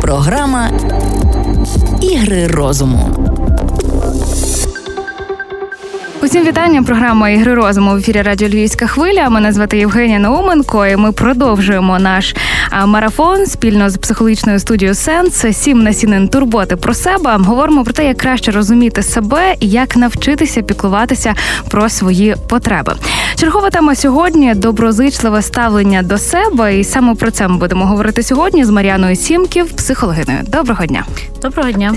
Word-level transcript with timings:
Програма 0.00 0.70
Ігри 2.02 2.46
розуму. 2.46 3.16
Усім 6.22 6.46
вітання. 6.46 6.82
Програма 6.82 7.30
ігри 7.30 7.54
розуму 7.54 7.92
в 7.92 7.96
ефірі 7.96 8.22
Радіо 8.22 8.48
Львівська 8.48 8.86
хвиля. 8.86 9.28
Мене 9.28 9.52
звати 9.52 9.78
Євгенія 9.78 10.18
Науменко. 10.18 10.86
і 10.86 10.96
Ми 10.96 11.12
продовжуємо 11.12 11.98
наш 11.98 12.34
марафон 12.86 13.46
спільно 13.46 13.90
з 13.90 13.96
психологічною 13.96 14.58
студією 14.58 14.94
Сенс. 14.94 15.44
Сім 15.52 15.82
насінин 15.82 16.28
турботи 16.28 16.76
про 16.76 16.94
себе. 16.94 17.36
Говоримо 17.36 17.84
про 17.84 17.92
те, 17.92 18.06
як 18.06 18.16
краще 18.16 18.50
розуміти 18.52 19.02
себе 19.02 19.54
і 19.60 19.68
як 19.68 19.96
навчитися 19.96 20.62
піклуватися 20.62 21.34
про 21.68 21.88
свої 21.88 22.36
потреби. 22.48 22.94
Чергова 23.34 23.70
тема 23.70 23.94
сьогодні 23.94 24.54
доброзичливе 24.54 25.42
ставлення 25.42 26.02
до 26.02 26.18
себе. 26.18 26.78
І 26.78 26.84
саме 26.84 27.14
про 27.14 27.30
це 27.30 27.48
ми 27.48 27.56
будемо 27.56 27.86
говорити 27.86 28.22
сьогодні 28.22 28.64
з 28.64 28.70
Маріаною 28.70 29.16
Сімків, 29.16 29.72
психологиною. 29.72 30.38
Доброго 30.42 30.86
дня. 30.86 31.04
Доброго 31.42 31.72
дня. 31.72 31.94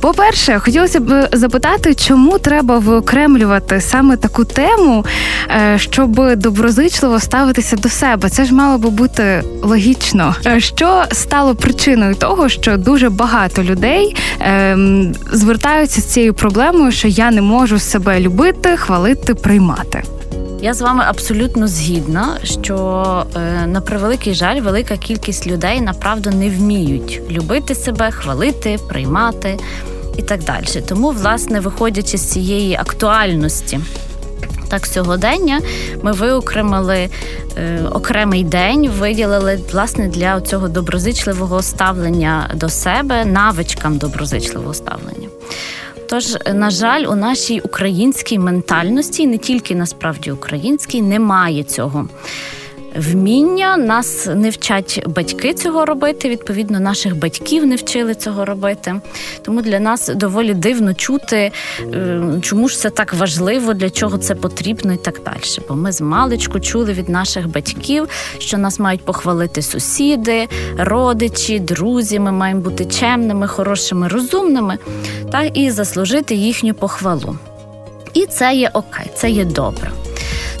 По 0.00 0.14
перше, 0.14 0.58
хотілося 0.58 1.00
б 1.00 1.28
запитати, 1.32 1.94
чому 1.94 2.38
треба 2.38 2.78
виокремлювати 2.78 3.80
саме 3.80 4.16
таку 4.16 4.44
тему, 4.44 5.04
е, 5.50 5.78
щоб 5.78 6.36
доброзичливо 6.36 7.20
ставитися 7.20 7.76
до 7.76 7.88
себе. 7.88 8.28
Це 8.28 8.44
ж 8.44 8.54
мало 8.54 8.78
би 8.78 8.90
бути 8.90 9.42
логічно. 9.62 10.34
Е, 10.46 10.60
що 10.60 11.04
стало 11.12 11.54
причиною 11.54 12.14
того, 12.14 12.48
що 12.48 12.76
дуже 12.76 13.10
багато 13.10 13.62
людей 13.62 14.16
ем, 14.40 15.14
звертаються 15.32 16.00
з 16.00 16.04
цією 16.04 16.34
проблемою, 16.34 16.92
що 16.92 17.08
я 17.08 17.30
не 17.30 17.42
можу 17.42 17.78
себе 17.78 18.20
любити, 18.20 18.76
хвалити, 18.76 19.34
приймати. 19.34 20.02
Я 20.64 20.74
з 20.74 20.80
вами 20.80 21.04
абсолютно 21.06 21.68
згідна, 21.68 22.38
що 22.42 23.26
е, 23.36 23.66
на 23.66 23.80
превеликий 23.80 24.34
жаль, 24.34 24.60
велика 24.60 24.96
кількість 24.96 25.46
людей 25.46 25.80
направду 25.80 26.30
не 26.30 26.50
вміють 26.50 27.20
любити 27.30 27.74
себе, 27.74 28.10
хвалити, 28.10 28.78
приймати 28.88 29.58
і 30.16 30.22
так 30.22 30.44
далі. 30.44 30.82
Тому, 30.88 31.10
власне, 31.10 31.60
виходячи 31.60 32.18
з 32.18 32.30
цієї 32.32 32.74
актуальності. 32.74 33.80
Так, 34.68 34.86
сьогодення 34.86 35.60
ми 36.02 36.12
виокремили 36.12 37.08
е, 37.56 37.80
окремий 37.92 38.44
день, 38.44 38.90
виділили 38.90 39.60
власне 39.72 40.08
для 40.08 40.40
цього 40.40 40.68
доброзичливого 40.68 41.62
ставлення 41.62 42.50
до 42.54 42.68
себе, 42.68 43.24
навичкам 43.24 43.98
доброзичливого 43.98 44.74
ставлення. 44.74 45.28
Тож, 46.14 46.36
на 46.54 46.70
жаль, 46.70 47.04
у 47.04 47.14
нашій 47.14 47.60
українській 47.60 48.38
ментальності, 48.38 49.26
не 49.26 49.38
тільки 49.38 49.74
насправді 49.74 50.30
українській, 50.30 51.02
немає 51.02 51.64
цього 51.64 52.08
вміння. 52.96 53.76
Нас 53.76 54.28
не 54.34 54.50
вчать 54.50 55.02
батьки 55.06 55.54
цього 55.54 55.84
робити. 55.84 56.28
Відповідно, 56.28 56.80
наших 56.80 57.16
батьків 57.16 57.66
не 57.66 57.76
вчили 57.76 58.14
цього 58.14 58.44
робити. 58.44 58.94
Тому 59.42 59.62
для 59.62 59.80
нас 59.80 60.08
доволі 60.08 60.54
дивно 60.54 60.94
чути, 60.94 61.52
е, 61.80 62.22
чому 62.42 62.68
ж 62.68 62.78
це 62.78 62.90
так 62.90 63.14
важливо, 63.14 63.74
для 63.74 63.90
чого 63.90 64.18
це 64.18 64.34
потрібно, 64.34 64.92
і 64.92 64.96
так 64.96 65.20
далі. 65.24 65.66
Бо 65.68 65.74
ми 65.74 65.92
з 65.92 66.00
маличку 66.00 66.60
чули 66.60 66.92
від 66.92 67.08
наших 67.08 67.48
батьків, 67.48 68.08
що 68.38 68.58
нас 68.58 68.78
мають 68.78 69.04
похвалити 69.04 69.62
сусіди, 69.62 70.48
родичі, 70.78 71.58
друзі. 71.58 72.18
Ми 72.18 72.32
маємо 72.32 72.60
бути 72.60 72.84
чемними, 72.84 73.48
хорошими, 73.48 74.08
розумними, 74.08 74.78
так 75.32 75.58
і 75.58 75.70
заслужити 75.70 76.34
їхню 76.34 76.74
похвалу. 76.74 77.38
І 78.14 78.26
це 78.26 78.54
є 78.54 78.70
окей, 78.74 79.06
це 79.14 79.30
є 79.30 79.44
добре. 79.44 79.90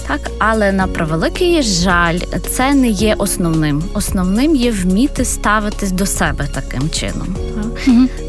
Так, 0.08 0.30
але 0.38 0.72
на 0.72 0.86
превеликий 0.86 1.62
жаль, 1.62 2.18
це 2.50 2.74
не 2.74 2.88
є 2.88 3.14
основним. 3.18 3.82
Основним 3.94 4.56
є 4.56 4.70
вміти 4.70 5.24
ставитись 5.24 5.92
до 5.92 6.06
себе 6.06 6.48
таким 6.54 6.90
чином, 6.90 7.36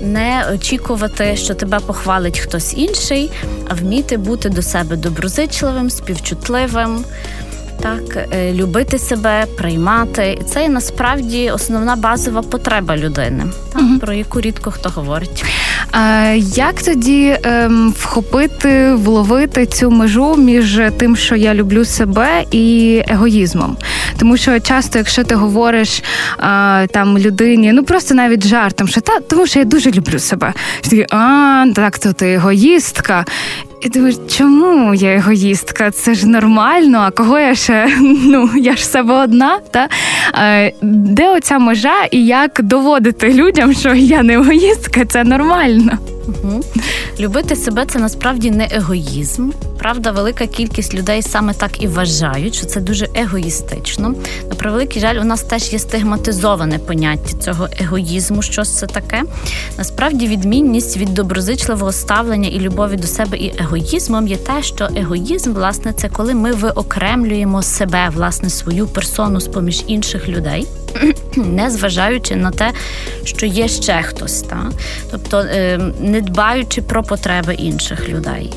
не 0.01 0.45
очікувати, 0.53 1.37
що 1.37 1.53
тебе 1.53 1.79
похвалить 1.79 2.39
хтось 2.39 2.73
інший, 2.77 3.31
а 3.67 3.73
вміти 3.73 4.17
бути 4.17 4.49
до 4.49 4.61
себе 4.61 4.95
доброзичливим, 4.95 5.89
співчутливим. 5.89 7.03
Так, 7.81 8.27
е, 8.31 8.53
любити 8.53 8.99
себе, 8.99 9.45
приймати 9.57 10.41
це 10.47 10.61
є 10.61 10.69
насправді 10.69 11.51
основна 11.51 11.95
базова 11.95 12.41
потреба 12.41 12.97
людини, 12.97 13.43
так, 13.73 13.81
угу. 13.81 13.99
про 13.99 14.13
яку 14.13 14.41
рідко 14.41 14.71
хто 14.71 14.89
говорить. 14.89 15.45
А 15.97 16.33
Як 16.55 16.83
тоді 16.83 17.37
ем, 17.43 17.93
вхопити, 17.99 18.93
вловити 18.93 19.65
цю 19.65 19.91
межу 19.91 20.35
між 20.35 20.81
тим, 20.97 21.15
що 21.15 21.35
я 21.35 21.53
люблю 21.53 21.85
себе, 21.85 22.43
і 22.51 23.01
егоїзмом? 23.07 23.77
Тому 24.19 24.37
що 24.37 24.59
часто, 24.59 24.97
якщо 24.97 25.23
ти 25.23 25.35
говориш 25.35 26.03
а, 26.37 26.85
там 26.91 27.17
людині, 27.17 27.73
ну 27.73 27.83
просто 27.83 28.15
навіть 28.15 28.47
жартом, 28.47 28.87
що 28.87 29.01
та 29.01 29.19
тому, 29.19 29.47
що 29.47 29.59
я 29.59 29.65
дуже 29.65 29.91
люблю 29.91 30.19
себе, 30.19 30.53
що 30.81 31.05
а 31.11 31.65
так, 31.75 31.99
то 31.99 32.13
ти 32.13 32.33
егоїстка. 32.33 33.25
І 33.81 33.89
думаєш, 33.89 34.15
чому 34.27 34.93
я 34.93 35.15
егоїстка? 35.15 35.91
Це 35.91 36.13
ж 36.13 36.27
нормально, 36.27 36.99
а 37.07 37.11
кого 37.11 37.39
я 37.39 37.55
ще? 37.55 37.89
Ну, 38.27 38.49
я 38.57 38.75
ж 38.75 38.85
себе 38.85 39.13
одна. 39.13 39.59
Та? 39.71 39.87
Де 40.81 41.29
оця 41.29 41.59
межа 41.59 42.05
і 42.11 42.25
як 42.25 42.59
доводити 42.63 43.33
людям, 43.33 43.73
що 43.73 43.93
я 43.93 44.23
не 44.23 44.33
егоїстка, 44.33 45.05
це 45.05 45.23
нормально. 45.23 45.97
Угу. 46.27 46.63
Любити 47.19 47.55
себе 47.55 47.85
це 47.87 47.99
насправді 47.99 48.51
не 48.51 48.67
егоїзм. 48.71 49.49
Правда, 49.85 50.11
велика 50.11 50.47
кількість 50.47 50.93
людей 50.93 51.21
саме 51.21 51.53
так 51.53 51.83
і 51.83 51.87
вважають, 51.87 52.55
що 52.55 52.65
це 52.65 52.81
дуже 52.81 53.07
егоїстично. 53.15 54.15
На 54.49 54.55
превеликий 54.55 55.01
жаль, 55.01 55.15
у 55.15 55.23
нас 55.23 55.41
теж 55.41 55.73
є 55.73 55.79
стигматизоване 55.79 56.79
поняття 56.79 57.37
цього 57.37 57.67
егоїзму. 57.79 58.41
Що 58.41 58.63
це 58.63 58.87
таке? 58.87 59.23
Насправді, 59.77 60.27
відмінність 60.27 60.97
від 60.97 61.13
доброзичливого 61.13 61.91
ставлення 61.91 62.49
і 62.49 62.59
любові 62.59 62.95
до 62.95 63.07
себе 63.07 63.37
і 63.37 63.53
егоїзмом 63.59 64.27
є 64.27 64.37
те, 64.37 64.63
що 64.63 64.87
егоїзм, 64.95 65.53
власне, 65.53 65.93
це 65.93 66.09
коли 66.09 66.33
ми 66.33 66.53
виокремлюємо 66.53 67.61
себе, 67.61 68.09
власне, 68.13 68.49
свою 68.49 68.87
персону 68.87 69.39
з 69.39 69.47
поміж 69.47 69.83
інших 69.87 70.29
людей. 70.29 70.67
Не 71.35 71.69
зважаючи 71.69 72.35
на 72.35 72.51
те, 72.51 72.71
що 73.23 73.45
є 73.45 73.67
ще 73.67 74.01
хтось, 74.01 74.41
та? 74.41 74.71
тобто 75.11 75.37
ем, 75.49 75.93
не 75.99 76.21
дбаючи 76.21 76.81
про 76.81 77.03
потреби 77.03 77.53
інших 77.53 78.09
людей. 78.09 78.53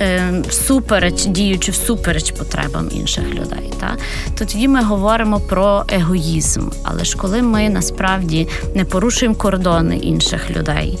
Ем, 0.00 0.42
всупереч, 0.42 1.24
діючи 1.24 1.72
всупереч 1.72 2.30
потребам 2.30 2.88
інших 2.92 3.24
людей. 3.28 3.72
Та? 3.80 3.96
Тоді 4.38 4.68
ми 4.68 4.82
говоримо 4.82 5.40
про 5.40 5.84
егоїзм. 5.88 6.68
Але 6.82 7.04
ж 7.04 7.16
коли 7.16 7.42
ми 7.42 7.68
насправді 7.68 8.48
не 8.74 8.84
порушуємо 8.84 9.34
кордони 9.34 9.96
інших 9.96 10.50
людей, 10.50 10.98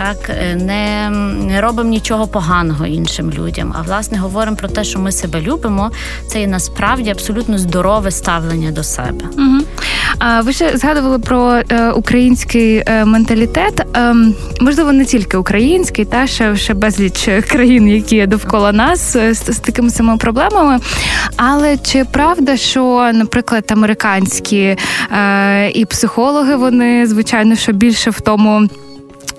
так 0.00 0.30
е, 0.30 0.54
не 0.54 1.10
не 1.46 1.60
робимо 1.60 1.90
нічого 1.90 2.26
поганого 2.26 2.86
іншим 2.86 3.30
людям, 3.30 3.74
а 3.78 3.82
власне 3.82 4.18
говоримо 4.18 4.56
про 4.56 4.68
те, 4.68 4.84
що 4.84 4.98
ми 4.98 5.12
себе 5.12 5.40
любимо, 5.40 5.90
це 6.26 6.40
є 6.40 6.46
насправді 6.46 7.10
абсолютно 7.10 7.58
здорове 7.58 8.10
ставлення 8.10 8.70
до 8.70 8.84
себе. 8.84 9.24
Угу. 9.38 9.58
А 10.18 10.40
ви 10.40 10.52
ще 10.52 10.76
згадували 10.76 11.18
про 11.18 11.60
е, 11.68 11.90
український 11.90 12.82
е, 12.86 13.04
менталітет. 13.04 13.80
Е, 13.96 14.14
можливо, 14.60 14.92
не 14.92 15.04
тільки 15.04 15.36
український, 15.36 16.04
та 16.04 16.26
ще 16.26 16.56
ще 16.56 16.74
безліч 16.74 17.28
країн, 17.48 17.88
які 17.88 18.26
довкола 18.26 18.72
нас 18.72 19.12
з, 19.12 19.34
з 19.34 19.58
такими 19.58 19.90
самими 19.90 20.18
проблемами. 20.18 20.78
Але 21.36 21.76
чи 21.76 22.04
правда, 22.04 22.56
що, 22.56 23.10
наприклад, 23.14 23.64
американські 23.72 24.76
і 25.74 25.84
психологи, 25.84 26.56
вони 26.56 27.06
звичайно 27.06 27.56
що 27.56 27.72
більше 27.72 28.10
в 28.10 28.20
тому. 28.20 28.68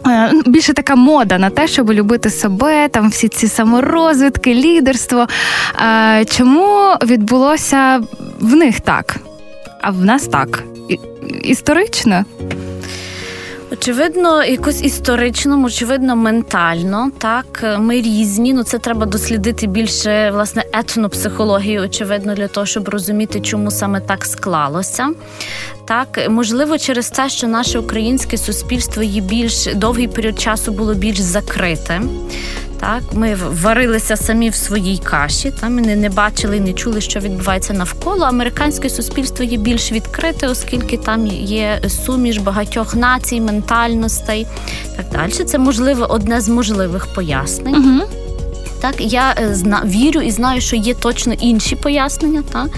Е, 0.07 0.31
ну, 0.33 0.41
більше 0.45 0.73
така 0.73 0.95
мода 0.95 1.37
на 1.37 1.49
те, 1.49 1.67
щоб 1.67 1.91
любити 1.91 2.29
себе, 2.29 2.87
там 2.87 3.09
всі 3.09 3.27
ці 3.27 3.47
саморозвитки, 3.47 4.53
лідерство. 4.55 5.27
Е, 5.81 6.25
чому 6.25 6.95
відбулося 7.05 8.01
в 8.39 8.55
них 8.55 8.79
так, 8.79 9.15
а 9.81 9.91
в 9.91 10.05
нас 10.05 10.27
так? 10.27 10.63
Історично? 11.43 12.25
Очевидно, 13.81 14.43
якось 14.43 14.83
історично, 14.83 15.63
очевидно, 15.65 16.15
ментально. 16.15 17.11
Так, 17.17 17.77
ми 17.79 18.01
різні. 18.01 18.53
Ну 18.53 18.63
це 18.63 18.79
треба 18.79 19.05
дослідити 19.05 19.67
більше 19.67 20.31
власне 20.31 20.63
етнопсихологію, 20.73 21.81
очевидно, 21.81 22.33
для 22.33 22.47
того, 22.47 22.65
щоб 22.65 22.89
розуміти, 22.89 23.39
чому 23.39 23.71
саме 23.71 23.99
так 23.99 24.25
склалося. 24.25 25.09
Так, 25.85 26.27
можливо, 26.29 26.77
через 26.77 27.09
те, 27.09 27.29
що 27.29 27.47
наше 27.47 27.79
українське 27.79 28.37
суспільство 28.37 29.03
є 29.03 29.21
більш 29.21 29.65
довгий 29.75 30.07
період 30.07 30.39
часу 30.39 30.71
було 30.71 30.93
більш 30.93 31.19
закрите. 31.19 32.01
Так, 32.81 33.03
Ми 33.13 33.35
варилися 33.35 34.17
самі 34.17 34.49
в 34.49 34.55
своїй 34.55 34.97
каші, 34.97 35.51
там 35.59 35.75
ми 35.75 35.81
не 35.81 36.09
бачили, 36.09 36.59
не 36.59 36.73
чули, 36.73 37.01
що 37.01 37.19
відбувається 37.19 37.73
навколо. 37.73 38.25
Американське 38.25 38.89
суспільство 38.89 39.45
є 39.45 39.57
більш 39.57 39.91
відкрите, 39.91 40.47
оскільки 40.47 40.97
там 40.97 41.27
є 41.27 41.81
суміш 42.05 42.37
багатьох 42.37 42.95
націй, 42.95 43.41
ментальностей. 43.41 44.47
Так 44.97 45.05
далі. 45.11 45.31
Це 45.31 45.57
можливо 45.57 46.05
одне 46.09 46.41
з 46.41 46.49
можливих 46.49 47.07
пояснень. 47.07 47.75
Угу. 47.75 48.09
Так, 48.81 48.95
я 48.99 49.35
е, 49.39 49.55
зна 49.55 49.83
вірю 49.85 50.21
і 50.21 50.31
знаю, 50.31 50.61
що 50.61 50.75
є 50.75 50.93
точно 50.93 51.33
інші 51.33 51.75
пояснення. 51.75 52.43
Так? 52.51 52.69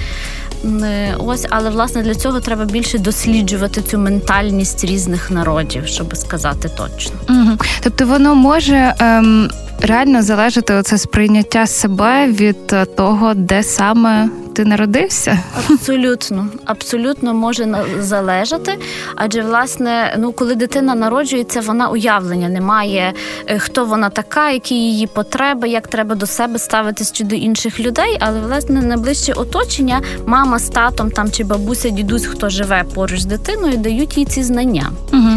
Ось, 1.18 1.46
але 1.50 1.70
власне 1.70 2.02
для 2.02 2.16
цього 2.16 2.40
треба 2.40 2.66
більше 2.66 2.98
досліджувати 3.00 3.82
цю 3.82 3.98
ментальність 3.98 4.86
різних 4.86 5.32
народів, 5.32 5.88
щоб 5.88 6.18
сказати 6.18 6.70
точно. 6.78 7.16
Угу. 7.30 7.58
Тобто 7.84 8.06
воно 8.06 8.36
може 8.36 8.94
ем, 9.00 9.50
реально 9.82 10.22
залежати 10.22 10.74
оце 10.74 10.98
сприйняття 10.98 11.68
себе 11.68 12.28
від 12.28 12.58
е, 12.74 12.86
того, 12.86 13.34
де 13.34 13.64
саме 13.64 14.30
ти 14.54 14.66
народився? 14.66 15.40
Абсолютно, 15.70 16.48
абсолютно 16.66 17.34
може 17.34 17.86
залежати. 18.00 18.80
Адже, 19.16 19.42
власне, 19.42 20.16
ну 20.20 20.32
коли 20.32 20.56
дитина 20.56 20.96
народжується, 20.96 21.62
вона 21.62 21.90
уявлення 21.90 22.50
не 22.50 22.62
має, 22.62 23.14
е, 23.48 23.60
хто 23.60 23.86
вона 23.86 24.10
така, 24.10 24.52
які 24.52 24.76
її 24.76 25.08
потреби, 25.08 25.70
як 25.70 25.88
треба 25.88 26.16
до 26.16 26.26
себе 26.26 26.60
ставитись 26.60 27.12
чи 27.12 27.24
до 27.24 27.36
інших 27.36 27.80
людей. 27.80 28.18
Але 28.20 28.40
власне 28.40 28.82
найближче 28.82 29.34
оточення, 29.34 30.02
мама 30.26 30.60
з 30.60 30.70
татом 30.70 31.12
там 31.12 31.32
чи 31.32 31.44
бабуся, 31.44 31.90
дідусь, 31.90 32.26
хто 32.26 32.50
живе 32.50 32.84
поруч 32.96 33.20
з 33.20 33.26
дитиною, 33.26 33.78
дають 33.78 34.18
їй 34.18 34.26
ці 34.26 34.44
знання. 34.44 34.90
Угу. 35.14 35.30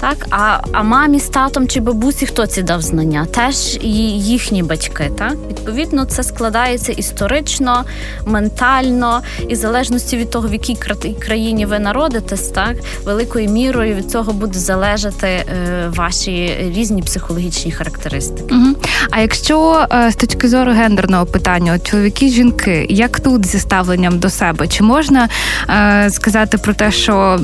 Так, 0.00 0.26
а 0.30 0.58
а 0.72 0.82
мамі 0.82 1.20
з 1.20 1.28
татом 1.28 1.68
чи 1.68 1.80
бабусі 1.80 2.26
хто 2.26 2.46
ці 2.46 2.62
дав 2.62 2.82
знання? 2.82 3.26
Теж 3.26 3.78
їхні 3.82 4.62
батьки. 4.62 5.10
Так, 5.18 5.34
відповідно, 5.48 6.04
це 6.04 6.22
складається 6.22 6.92
історично, 6.92 7.84
ментально 8.26 8.63
ментально, 8.64 9.22
і 9.48 9.54
в 9.54 9.56
залежності 9.56 10.16
від 10.16 10.30
того, 10.30 10.48
в 10.48 10.52
якій 10.52 10.76
країні 11.18 11.66
ви 11.66 11.78
народитесь, 11.78 12.48
так 12.48 12.76
великою 13.04 13.50
мірою 13.50 13.94
від 13.94 14.10
цього 14.10 14.32
буде 14.32 14.58
залежати 14.58 15.26
е, 15.26 15.44
ваші 15.88 16.56
різні 16.76 17.02
психологічні 17.02 17.72
характеристики. 17.72 18.54
Угу. 18.54 18.74
А 19.10 19.20
якщо 19.20 19.86
е, 19.92 20.10
з 20.10 20.16
точки 20.16 20.48
зору 20.48 20.72
гендерного 20.72 21.26
питання, 21.26 21.72
от 21.74 21.90
чоловіки, 21.90 22.28
жінки, 22.28 22.86
як 22.90 23.20
тут 23.20 23.46
зі 23.46 23.58
ставленням 23.58 24.18
до 24.18 24.30
себе, 24.30 24.68
чи 24.68 24.84
можна 24.84 25.28
е, 25.68 26.10
сказати 26.10 26.58
про 26.58 26.74
те, 26.74 26.92
що 26.92 27.40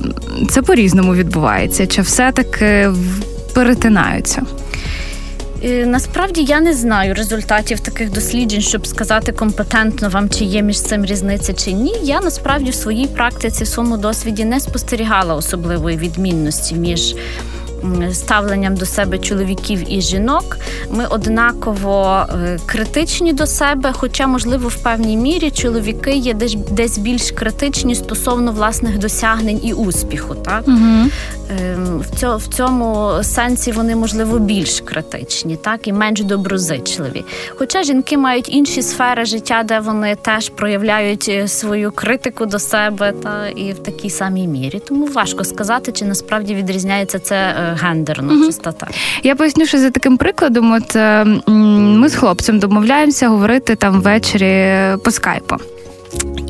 це 0.51 0.63
по 0.63 0.75
різному 0.75 1.15
відбувається, 1.15 1.87
чи 1.87 2.03
все 2.03 2.33
таки 2.33 2.91
перетинаються? 3.55 4.43
Насправді 5.63 6.43
я 6.43 6.61
не 6.61 6.75
знаю 6.75 7.15
результатів 7.15 7.81
таких 7.81 8.11
досліджень, 8.11 8.61
щоб 8.61 8.87
сказати 8.87 9.33
компетентно 9.33 10.09
вам, 10.09 10.31
чи 10.31 10.45
є 10.45 10.63
між 10.63 10.81
цим 10.81 11.05
різниця 11.05 11.53
чи 11.53 11.73
ні. 11.73 11.95
Я 12.03 12.21
насправді 12.21 12.71
в 12.71 12.75
своїй 12.75 13.07
практиці 13.07 13.65
в 13.65 13.69
своєму 13.69 13.97
досвіді 13.97 14.45
не 14.45 14.61
спостерігала 14.61 15.35
особливої 15.35 15.97
відмінності 15.97 16.75
між 16.75 17.15
ставленням 18.13 18.77
до 18.77 18.87
себе 18.87 19.19
чоловіків 19.19 19.93
і 19.93 20.01
жінок. 20.01 20.59
Ми 20.91 21.07
однаково 21.07 22.27
е, 22.31 22.59
критичні 22.67 23.33
до 23.33 23.47
себе, 23.47 23.93
хоча, 23.93 24.27
можливо, 24.27 24.69
в 24.69 24.77
певній 24.77 25.17
мірі 25.17 25.51
чоловіки 25.51 26.13
є 26.13 26.35
десь 26.35 26.55
десь 26.55 26.99
більш 26.99 27.31
критичні 27.31 27.95
стосовно 27.95 28.53
власних 28.53 28.99
досягнень 28.99 29.61
і 29.63 29.73
успіху. 29.73 30.35
Так? 30.35 30.69
Угу. 30.69 31.11
В 32.37 32.49
цьому 32.57 33.11
сенсі 33.23 33.73
вони, 33.73 33.97
можливо, 33.97 34.39
більш 34.39 34.81
критичні, 34.81 35.57
так 35.57 35.89
і 35.89 35.93
менш 35.93 36.21
доброзичливі. 36.21 37.25
Хоча 37.57 37.83
жінки 37.83 38.19
мають 38.19 38.49
інші 38.49 38.83
сфери 38.83 39.25
життя, 39.25 39.63
де 39.65 39.81
вони 39.81 40.15
теж 40.15 40.49
проявляють 40.49 41.27
е, 41.29 41.49
свою 41.49 41.93
критику 41.93 42.47
до 42.47 42.59
себе, 42.59 43.13
та 43.23 43.49
і 43.49 43.73
в 43.73 43.79
такій 43.79 44.11
самій 44.11 44.47
мірі. 44.47 44.81
Тому 44.89 45.07
важко 45.07 45.45
сказати, 45.45 45.93
чи 45.93 46.05
насправді 46.05 46.55
відрізняється 46.55 47.19
це 47.19 47.37
е, 47.71 47.79
гендерну 47.83 48.35
угу. 48.35 48.45
чистота. 48.45 48.87
Я 49.23 49.37
поясню, 49.37 49.67
що 49.67 49.79
за 49.79 49.91
таким 49.91 50.17
прикладом, 50.17 50.73
от 50.73 50.97
е, 50.97 51.25
ми 51.47 52.09
з 52.09 52.15
хлопцем 52.15 52.59
домовляємося 52.59 53.29
говорити 53.29 53.75
там 53.75 54.01
ввечері 54.01 54.77
по 55.05 55.11
скайпу. 55.11 55.57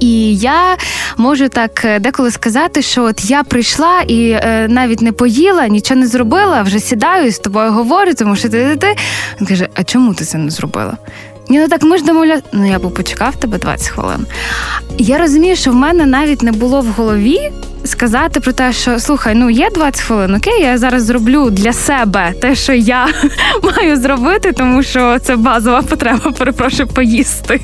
І 0.01 0.37
я 0.37 0.77
можу 1.17 1.49
так 1.49 1.85
е, 1.85 1.99
деколи 1.99 2.31
сказати, 2.31 2.83
що 2.83 3.05
от 3.05 3.31
я 3.31 3.43
прийшла 3.43 4.01
і 4.01 4.31
е, 4.31 4.67
навіть 4.69 5.03
не 5.03 5.13
поїла, 5.13 5.69
нічого 5.69 6.01
не 6.01 6.07
зробила, 6.07 6.63
вже 6.63 6.81
сідаю 6.81 7.27
і 7.27 7.31
з 7.31 7.39
тобою 7.39 7.73
говорю, 7.73 8.15
тому 8.15 8.37
що 8.37 8.49
ти, 8.49 8.65
ти, 8.65 8.77
ти. 8.77 8.97
Він 9.41 9.47
каже: 9.47 9.69
А 9.75 9.85
чому 9.85 10.15
ти 10.15 10.25
це 10.25 10.39
не 10.39 10.51
зробила? 10.51 10.97
Ні, 11.51 11.59
ну 11.59 11.69
так 11.69 11.83
ми 11.83 11.99
ж 11.99 12.05
домовляли. 12.05 12.43
Ну 12.53 12.71
я 12.71 12.79
б 12.79 12.95
почекав 12.95 13.37
тебе 13.37 13.59
20 13.59 13.89
хвилин. 13.89 14.27
Я 14.99 15.19
розумію, 15.19 15.57
що 15.57 15.71
в 15.71 15.75
мене 15.75 16.07
навіть 16.07 16.43
не 16.43 16.53
було 16.53 16.81
в 16.81 16.87
голові 16.87 17.51
сказати 17.85 18.41
про 18.41 18.53
те, 18.53 18.73
що 18.73 19.01
слухай, 19.01 19.35
ну 19.35 19.51
є 19.51 19.69
20 19.75 20.01
хвилин, 20.01 20.35
окей, 20.35 20.63
я 20.63 20.79
зараз 20.79 21.05
зроблю 21.05 21.51
для 21.51 21.73
себе 21.73 22.33
те, 22.41 22.55
що 22.55 22.73
я 22.73 23.09
маю 23.63 23.97
зробити, 23.97 24.53
тому 24.53 24.83
що 24.83 25.19
це 25.19 25.37
базова 25.37 25.83
потреба, 25.83 26.31
перепрошую, 26.39 26.89
поїсти. 26.89 27.61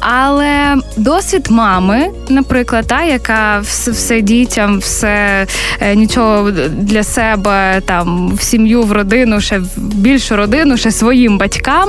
Але 0.00 0.76
досвід 0.96 1.46
мами, 1.50 2.10
наприклад, 2.28 2.86
та, 2.86 3.02
яка 3.02 3.58
все, 3.58 3.90
все 3.90 4.20
дітям, 4.20 4.78
все 4.78 5.46
е, 5.80 5.96
нічого 5.96 6.50
для 6.70 7.04
себе, 7.04 7.80
там 7.86 8.34
в 8.34 8.42
сім'ю, 8.42 8.82
в 8.82 8.92
родину, 8.92 9.40
ще 9.40 9.58
в 9.58 9.68
більшу 9.76 10.36
родину, 10.36 10.76
ще 10.76 10.90
своїм 10.90 11.38
батькам. 11.38 11.88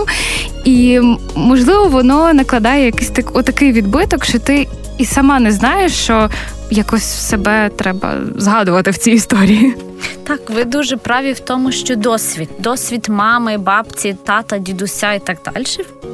І 0.66 1.00
можливо, 1.36 1.86
воно 1.86 2.34
накладає 2.34 2.86
якийсь 2.86 3.10
так 3.10 3.36
отакий 3.36 3.72
відбиток, 3.72 4.26
що 4.26 4.40
ти 4.40 4.68
і 4.98 5.06
сама 5.06 5.40
не 5.40 5.52
знаєш, 5.52 5.94
що 5.94 6.30
якось 6.72 7.04
себе 7.04 7.70
треба 7.76 8.14
згадувати 8.36 8.92
в 8.92 8.98
цій 8.98 9.12
історії. 9.12 9.76
Так, 10.24 10.50
ви 10.50 10.64
дуже 10.64 10.98
праві 10.98 11.34
в 11.34 11.40
тому, 11.40 11.72
що 11.72 11.96
досвід, 11.96 12.50
досвід 12.60 13.06
мами, 13.10 13.58
бабці, 13.58 14.18
тата, 14.26 14.58
дідуся 14.58 15.14
і 15.14 15.20
так 15.20 15.38
далі. 15.46 15.66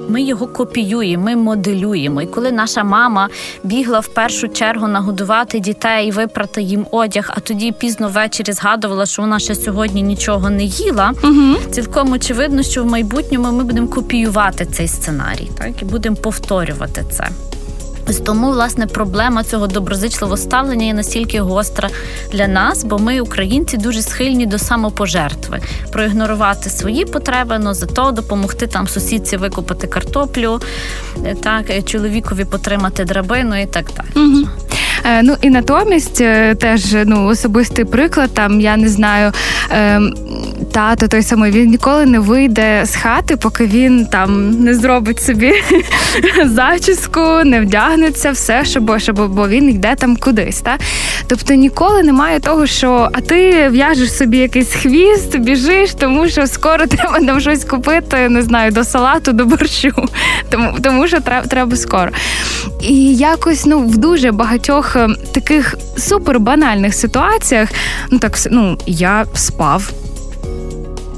Ми 0.10 0.22
його 0.22 0.48
копіюємо, 0.48 1.24
ми 1.24 1.36
моделюємо. 1.36 2.22
І 2.22 2.28
коли 2.28 2.52
наша 2.52 2.84
мама 2.84 3.30
бігла 3.64 4.00
в 4.00 4.08
першу 4.08 4.48
чергу 4.50 4.88
нагодувати 4.88 5.60
дітей, 5.60 6.12
випрати 6.12 6.62
їм 6.62 6.86
одяг, 6.92 7.30
а 7.36 7.40
тоді 7.40 7.72
пізно 7.72 8.10
ввечері 8.10 8.52
згадувала, 8.52 9.06
що 9.06 9.22
вона 9.22 9.40
ще 9.40 9.56
сьогодні 9.56 10.02
нічого 10.02 10.50
не 10.50 10.64
їла. 10.64 11.14
Угу. 11.24 11.72
Цілком 11.72 12.12
очевидно, 12.12 12.64
що 12.64 12.84
в 12.84 12.86
майбутньому 12.86 13.52
ми 13.52 13.64
будемо 13.64 13.88
копіювати 13.88 14.66
цей 14.66 14.88
сценарій, 14.88 15.50
так 15.58 15.82
і 15.82 15.86
будемо 15.86 16.16
повторювати 16.16 17.06
це. 17.12 17.28
Ось 18.10 18.20
тому 18.20 18.52
власне 18.52 18.88
проблема 18.88 19.44
цього 19.44 19.68
доброзичливого 19.68 20.38
ставлення 20.38 20.86
є 20.86 20.94
настільки 20.94 21.40
гостра 21.40 21.90
для 22.32 22.48
нас, 22.48 22.84
бо 22.84 23.00
ми, 23.00 23.22
українці, 23.22 23.78
дуже 23.78 24.02
схильні 24.02 24.46
до 24.46 24.60
самопожертви, 24.60 25.60
проігнорувати 25.92 26.70
свої 26.70 27.06
потреби, 27.06 27.60
но 27.60 27.74
зато 27.74 28.12
допомогти 28.12 28.68
там 28.68 28.88
сусідці 28.88 29.38
викопати 29.38 29.88
картоплю, 29.88 30.62
е, 31.26 31.36
так 31.36 31.70
е, 31.70 31.82
чоловікові 31.82 32.46
потримати 32.46 33.06
драбину 33.06 33.62
і 33.62 33.66
так 33.66 33.86
далі. 33.98 34.28
Угу. 34.28 34.48
Ну 35.24 35.36
і 35.42 35.50
натомість 35.50 36.18
теж 36.58 36.96
ну 37.06 37.26
особистий 37.26 37.86
приклад. 37.86 38.30
Там 38.34 38.62
я 38.62 38.78
не 38.78 38.90
знаю, 38.90 39.32
ем, 39.70 40.14
тато 40.72 41.08
той 41.08 41.24
самий 41.24 41.52
він 41.52 41.70
ніколи 41.70 42.06
не 42.06 42.20
вийде 42.20 42.82
з 42.86 42.96
хати, 42.96 43.38
поки 43.38 43.66
він 43.66 44.06
там 44.06 44.52
не 44.52 44.76
зробить 44.76 45.24
собі 45.24 45.54
зачіску, 46.46 47.42
не 47.46 47.62
вдягнеться, 47.62 48.32
все, 48.32 48.66
щоб, 48.66 49.00
щоб 49.00 49.34
бо 49.34 49.48
він 49.48 49.70
йде 49.70 49.96
там 49.96 50.18
кудись. 50.18 50.62
Та? 50.62 50.78
Тобто 51.28 51.54
ніколи 51.54 52.04
немає 52.04 52.40
того, 52.40 52.68
що 52.68 53.10
а 53.14 53.22
ти 53.22 53.70
в'яжеш 53.70 54.14
собі 54.14 54.38
якийсь 54.38 54.74
хвіст, 54.74 55.38
біжиш, 55.38 55.94
тому 55.94 56.28
що 56.28 56.48
скоро 56.48 56.88
треба 56.88 57.20
там 57.20 57.40
щось 57.40 57.64
купити, 57.64 58.30
не 58.30 58.42
знаю, 58.42 58.72
до 58.72 58.84
салату, 58.84 59.32
до 59.32 59.46
борщу, 59.46 59.92
тому 60.50 60.76
тому 60.84 61.08
що 61.08 61.20
треба, 61.20 61.48
треба 61.48 61.76
скоро. 61.76 62.12
І 62.82 63.16
якось 63.16 63.66
ну 63.66 63.80
в 63.80 63.98
дуже 63.98 64.32
багатьох 64.32 64.93
ем, 64.96 65.18
таких 65.32 65.76
супер 65.98 66.40
банальних 66.40 66.94
ситуаціях, 66.94 67.70
ну 68.12 68.20
так 68.20 68.38
ну 68.52 68.78
я 68.86 69.26
спав 69.34 69.94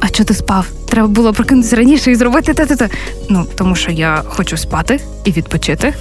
а 0.05 0.09
чого 0.09 0.27
ти 0.27 0.33
спав? 0.33 0.67
Треба 0.89 1.07
було 1.07 1.33
прокинутися 1.33 1.75
раніше 1.75 2.11
і 2.11 2.15
зробити 2.15 2.53
те-те-те. 2.53 2.89
Ну, 3.29 3.45
тому 3.55 3.75
що 3.75 3.91
я 3.91 4.23
хочу 4.27 4.57
спати 4.57 4.99
і 5.23 5.31
відпочити. 5.31 5.93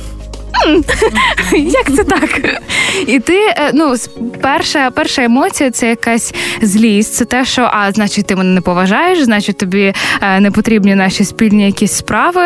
Як 1.52 1.96
це 1.96 2.04
так? 2.04 2.60
І 3.06 3.20
ти, 3.20 3.38
е, 3.38 3.70
ну, 3.74 3.94
перша 4.40 4.90
перша 4.90 5.24
емоція 5.24 5.70
це 5.70 5.88
якась 5.88 6.34
злість. 6.62 7.14
Це 7.14 7.24
те, 7.24 7.44
що 7.44 7.70
а, 7.72 7.92
значить, 7.92 8.26
ти 8.26 8.36
мене 8.36 8.50
не 8.50 8.60
поважаєш, 8.60 9.22
значить, 9.22 9.58
тобі 9.58 9.94
е, 10.22 10.40
не 10.40 10.50
потрібні 10.50 10.94
наші 10.94 11.24
спільні 11.24 11.66
якісь 11.66 11.92
справи. 11.92 12.42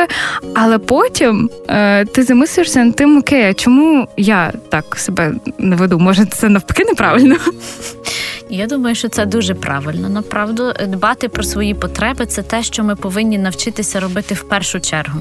Але 0.55 0.79
потім 0.79 1.51
е, 1.69 2.05
ти 2.05 2.23
замислюєшся 2.23 2.85
над 2.85 2.97
тим, 2.97 3.19
окей, 3.19 3.45
а 3.45 3.55
чому 3.55 4.09
я 4.17 4.53
так 4.69 4.97
себе 4.99 5.35
не 5.59 5.77
веду? 5.77 5.99
Може, 5.99 6.27
це 6.27 6.49
навпаки 6.49 6.85
неправильно? 6.85 7.37
Я 8.51 8.67
думаю, 8.67 8.95
що 8.95 9.09
це 9.09 9.27
дуже 9.27 9.55
правильно. 9.55 10.09
Направду 10.09 10.73
дбати 10.87 11.29
про 11.29 11.43
свої 11.43 11.75
потреби 11.75 12.27
це 12.27 12.43
те, 12.43 12.63
що 12.63 12.85
ми 12.85 12.97
повинні 12.97 13.39
навчитися 13.39 14.01
робити 14.01 14.35
в 14.35 14.43
першу 14.43 14.81
чергу. 14.81 15.21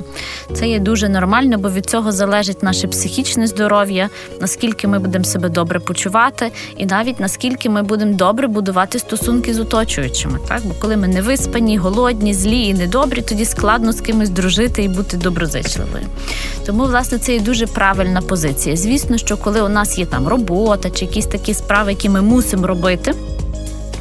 Це 0.53 0.67
є 0.67 0.79
дуже 0.79 1.09
нормально, 1.09 1.57
бо 1.57 1.69
від 1.69 1.85
цього 1.85 2.11
залежить 2.11 2.63
наше 2.77 2.87
психічне 2.87 3.47
здоров'я, 3.47 4.09
наскільки 4.41 4.87
ми 4.87 4.99
будемо 4.99 5.25
себе 5.25 5.49
добре 5.49 5.79
почувати, 5.79 6.51
і 6.77 6.85
навіть 6.85 7.19
наскільки 7.19 7.69
ми 7.69 7.83
будемо 7.83 8.13
добре 8.13 8.47
будувати 8.47 8.99
стосунки 8.99 9.53
з 9.53 9.59
оточуючими. 9.59 10.39
Так, 10.47 10.61
бо 10.65 10.73
коли 10.79 10.97
ми 10.97 11.07
не 11.07 11.21
виспані, 11.21 11.77
голодні, 11.77 12.33
злі 12.33 12.61
і 12.61 12.73
недобрі, 12.73 13.21
тоді 13.21 13.45
складно 13.45 13.91
з 13.91 14.01
кимось 14.01 14.29
дружити 14.29 14.83
і 14.83 14.87
бути 14.87 15.17
доброзичливою. 15.17 16.03
Тому, 16.65 16.85
власне, 16.85 17.17
це 17.17 17.33
є 17.33 17.39
дуже 17.39 17.67
правильна 17.67 18.21
позиція. 18.21 18.75
Звісно, 18.75 19.17
що 19.17 19.37
коли 19.37 19.61
у 19.61 19.69
нас 19.69 19.97
є 19.97 20.05
там 20.05 20.27
робота 20.27 20.89
чи 20.89 21.05
якісь 21.05 21.25
такі 21.25 21.53
справи, 21.53 21.91
які 21.91 22.09
ми 22.09 22.21
мусимо 22.21 22.67
робити 22.67 23.13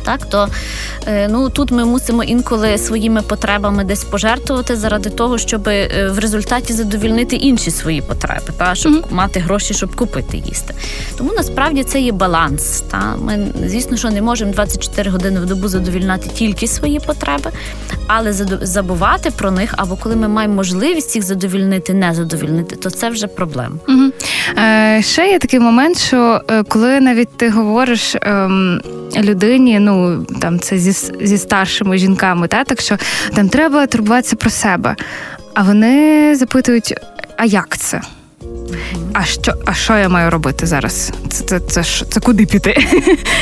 так 0.06 0.26
то 0.26 0.48
е, 1.06 1.28
ну 1.28 1.50
тут 1.50 1.70
ми 1.70 1.84
мусимо 1.84 2.25
інколи 2.25 2.78
своїми 2.78 3.22
потребами 3.22 3.84
десь 3.84 4.04
пожертвувати 4.04 4.76
заради 4.76 5.10
того, 5.10 5.38
щоб 5.38 5.68
е, 5.68 6.08
в 6.14 6.18
результаті 6.18 6.72
задовільнити 6.72 7.36
інші 7.36 7.70
свої 7.70 8.00
потреби, 8.02 8.52
та 8.58 8.75
щоб 8.75 8.92
mm-hmm. 8.92 9.12
мати 9.12 9.40
гроші, 9.40 9.75
щоб 9.75 9.96
купити 9.96 10.36
їсти. 10.36 10.75
Тому 11.18 11.32
насправді 11.36 11.84
це 11.84 12.00
є 12.00 12.12
баланс. 12.12 12.80
Та 12.80 13.16
ми 13.16 13.46
звісно, 13.66 13.96
що 13.96 14.10
не 14.10 14.22
можемо 14.22 14.52
24 14.52 15.10
години 15.10 15.40
в 15.40 15.46
добу 15.46 15.68
задовільняти 15.68 16.28
тільки 16.28 16.66
свої 16.66 17.00
потреби, 17.00 17.50
але 18.06 18.32
забувати 18.62 19.30
про 19.30 19.50
них. 19.50 19.75
Або 19.76 19.96
коли 19.96 20.16
ми 20.16 20.28
маємо 20.28 20.54
можливість 20.54 21.16
їх 21.16 21.25
задовільнити, 21.25 21.94
не 21.94 22.14
задовільнити, 22.14 22.76
то 22.76 22.90
це 22.90 23.10
вже 23.10 23.26
проблема. 23.26 23.76
Угу. 23.88 24.10
Е, 24.58 25.02
Ще 25.02 25.26
є 25.26 25.38
такий 25.38 25.60
момент, 25.60 25.98
що 25.98 26.40
е, 26.50 26.62
коли 26.62 27.00
навіть 27.00 27.36
ти 27.36 27.50
говориш 27.50 28.14
е, 28.14 28.48
людині, 29.16 29.78
ну 29.78 29.96
там 30.41 30.61
це 30.61 30.79
зі 30.79 31.12
зі 31.21 31.38
старшими 31.38 31.99
жінками, 31.99 32.49
та 32.49 32.65
так 32.65 32.81
що 32.81 32.97
там 33.35 33.49
треба 33.49 33.87
турбуватися 33.87 34.37
про 34.37 34.50
себе. 34.50 34.97
А 35.55 35.62
вони 35.62 36.35
запитують: 36.37 36.95
а 37.37 37.45
як 37.45 37.79
це? 37.79 38.00
А 39.12 39.25
що 39.25 39.55
а 39.67 39.75
що 39.75 39.99
я 39.99 40.09
маю 40.09 40.31
робити 40.31 40.67
зараз? 40.67 41.12
Це 41.29 41.45
це, 41.45 41.61
це, 41.61 41.83
це, 41.85 42.05
це 42.05 42.21
куди 42.21 42.47
піти? 42.47 42.87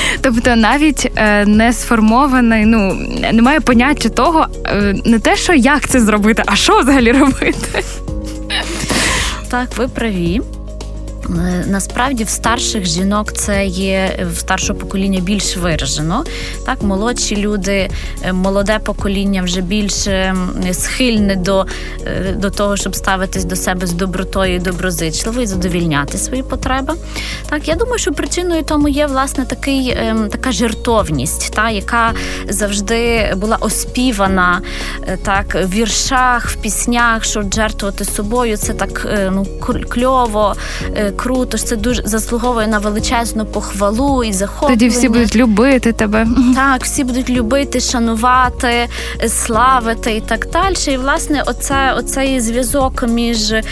Тобто 0.21 0.57
навіть 0.57 1.13
е, 1.17 1.47
не 1.47 1.73
сформований, 1.73 2.67
ну 2.67 2.95
немає 3.33 3.61
поняття 3.61 4.09
того, 4.09 4.47
е, 4.67 4.95
не 5.05 5.19
те, 5.19 5.37
що 5.37 5.55
як 5.55 5.89
це 5.89 6.01
зробити, 6.01 6.43
а 6.47 6.57
що 6.57 6.81
взагалі 6.81 7.13
робити. 7.13 7.85
Так, 9.51 9.77
ви 9.77 9.89
праві. 9.89 10.41
Е, 11.31 11.64
насправді 11.66 12.25
в 12.25 12.28
старших 12.28 12.85
жінок 12.85 13.33
це 13.33 13.66
є 13.66 14.26
в 14.33 14.38
старшого 14.38 14.78
покоління 14.78 15.21
більш 15.21 15.57
виражено. 15.57 16.25
Так, 16.66 16.83
молодші 16.83 17.37
люди, 17.37 17.90
е, 18.23 18.33
молоде 18.33 18.78
покоління 18.78 19.43
вже 19.43 19.61
більш 19.61 20.09
схильне 20.73 21.37
до 21.37 21.66
е, 22.07 22.35
до 22.38 22.50
того, 22.50 22.76
щоб 22.76 22.95
ставитись 22.95 23.45
до 23.45 23.57
себе 23.57 23.87
з 23.87 23.93
добротою, 23.93 24.54
і 24.54 24.59
доброзичливо 24.59 25.40
і 25.40 25.47
задовільняти 25.47 26.19
свої 26.19 26.43
потреби. 26.43 26.95
Так, 27.50 27.69
я 27.69 27.75
думаю, 27.75 27.99
що 27.99 28.12
причиною 28.12 28.62
тому 28.62 28.88
є 28.88 29.07
власне 29.07 29.45
такий 29.45 29.97
така 30.31 30.52
жертовність, 30.52 31.52
та 31.54 31.71
яка 31.71 32.12
завжди 32.49 33.33
була 33.37 33.57
оспівана 33.61 34.61
так 35.23 35.54
в 35.54 35.69
віршах, 35.69 36.49
в 36.49 36.57
піснях, 36.57 37.25
що 37.25 37.43
жертвувати 37.54 38.04
собою 38.04 38.57
це 38.57 38.75
так 38.75 39.07
ну 39.33 39.47
кльово 39.88 40.57
круто, 41.16 41.56
що 41.56 41.66
це 41.66 41.76
дуже 41.76 42.02
заслуговує 42.04 42.66
на 42.66 42.78
величезну 42.78 43.47
похвалу 43.47 44.25
і 44.25 44.33
захоплення. 44.33 44.75
Тоді 44.75 44.88
всі 44.88 45.09
будуть 45.09 45.37
любити 45.37 45.92
тебе. 45.92 46.26
Так, 46.54 46.85
всі 46.85 47.04
будуть 47.04 47.30
любити, 47.30 47.80
шанувати, 47.80 48.88
славити 49.28 50.16
і 50.16 50.21
так 50.21 50.47
далі. 50.52 50.75
І 50.88 50.97
власне, 50.97 51.42
оце, 51.47 51.92
оцей 51.99 52.40
зв'язок 52.40 53.04
між 53.09 53.52
е, 53.52 53.62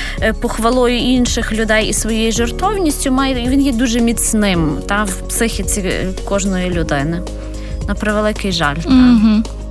похвалою 0.40 0.98
інших 0.98 1.52
людей 1.52 1.86
і 1.88 1.92
своєю 1.92 2.32
жертовністю 2.32 3.10
має 3.10 3.34
він 3.48 3.60
є 3.62 3.72
дуже 3.72 4.00
міцним 4.00 4.78
та 4.88 5.04
в 5.04 5.28
психіці 5.28 5.84
кожної 6.24 6.70
людини. 6.70 7.22
На 7.88 7.94
превеликий 7.94 8.52
жаль. 8.52 8.76
Так. 8.76 9.61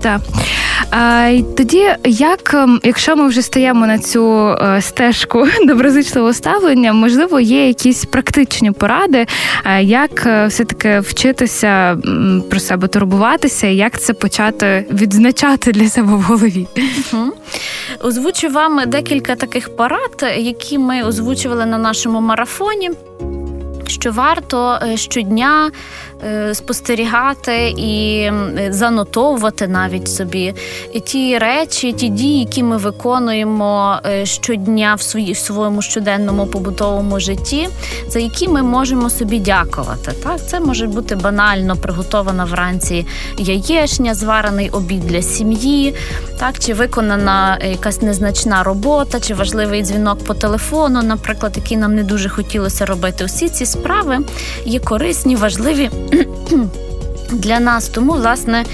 А, 0.91 1.31
Тоді, 1.58 1.89
як 2.05 2.53
ем, 2.53 2.79
якщо 2.84 3.15
ми 3.15 3.27
вже 3.27 3.41
стаємо 3.41 3.88
на 3.88 4.00
цю 4.00 4.48
е, 4.48 4.81
стежку 4.81 5.48
доброзичливого 5.67 6.34
ставлення, 6.34 6.93
можливо, 6.93 7.39
є 7.39 7.67
якісь 7.67 8.05
практичні 8.05 8.72
поради, 8.72 9.25
е, 9.65 9.84
як 9.84 10.25
е, 10.25 10.46
все-таки 10.48 11.00
вчитися 11.00 11.98
про 12.50 12.60
себе 12.60 12.88
турбуватися, 12.88 13.67
і 13.67 13.75
як 13.75 14.00
це 14.00 14.13
почати 14.13 14.86
відзначати 14.91 15.72
для 15.72 15.89
себе 15.89 16.15
в 16.15 16.22
голові? 16.22 16.67
Угу. 17.13 17.31
Озвучу 18.00 18.50
вам 18.50 18.81
декілька 18.88 19.36
таких 19.36 19.75
порад, 19.75 20.36
які 20.38 20.77
ми 20.77 21.03
озвучували 21.03 21.65
на 21.65 21.77
нашому 21.77 22.22
марафоні. 22.22 22.91
Що 23.91 24.12
варто 24.12 24.79
щодня 24.95 25.71
Е, 26.24 26.55
спостерігати 26.55 27.74
і 27.77 28.31
занотовувати 28.69 29.67
навіть 29.67 30.07
собі 30.07 30.53
ті 31.05 31.38
речі, 31.38 31.93
ті 31.93 32.10
дії, 32.10 32.39
які 32.39 32.63
ми 32.63 32.77
виконуємо 32.77 34.00
е, 34.05 34.25
щодня 34.25 34.95
в 34.95 35.01
свої, 35.01 35.36
своєму 35.36 35.81
щоденному 35.81 36.48
побутовому 36.48 37.19
житті, 37.19 37.69
за 38.07 38.19
які 38.19 38.48
ми 38.48 38.63
можемо 38.63 39.10
собі 39.10 39.39
дякувати. 39.39 40.12
Так, 40.24 40.48
це 40.48 40.60
може 40.60 40.88
бути 40.88 41.15
банально 41.15 41.75
приготована 41.75 42.45
вранці 42.45 43.05
яєшня, 43.38 44.13
зварений 44.13 44.69
обід 44.69 45.07
для 45.07 45.21
сім'ї, 45.21 45.95
так 46.39 46.60
чи 46.60 46.74
виконана 46.74 47.57
якась 47.57 48.01
незначна 48.01 48.63
робота, 48.63 49.19
чи 49.19 49.33
важливий 49.33 49.81
дзвінок 49.81 50.24
по 50.24 50.33
телефону, 50.33 51.01
наприклад, 51.01 51.53
який 51.55 51.77
нам 51.77 51.95
не 51.95 52.03
дуже 52.03 52.29
хотілося 52.29 52.86
робити. 52.86 53.25
Усі 53.25 53.50
ці 53.50 53.65
справи 53.81 54.19
є 54.65 54.79
корисні, 54.79 55.35
важливі. 55.35 55.89
Для 57.31 57.59
нас 57.59 57.89
тому, 57.89 58.13
власне, 58.13 58.65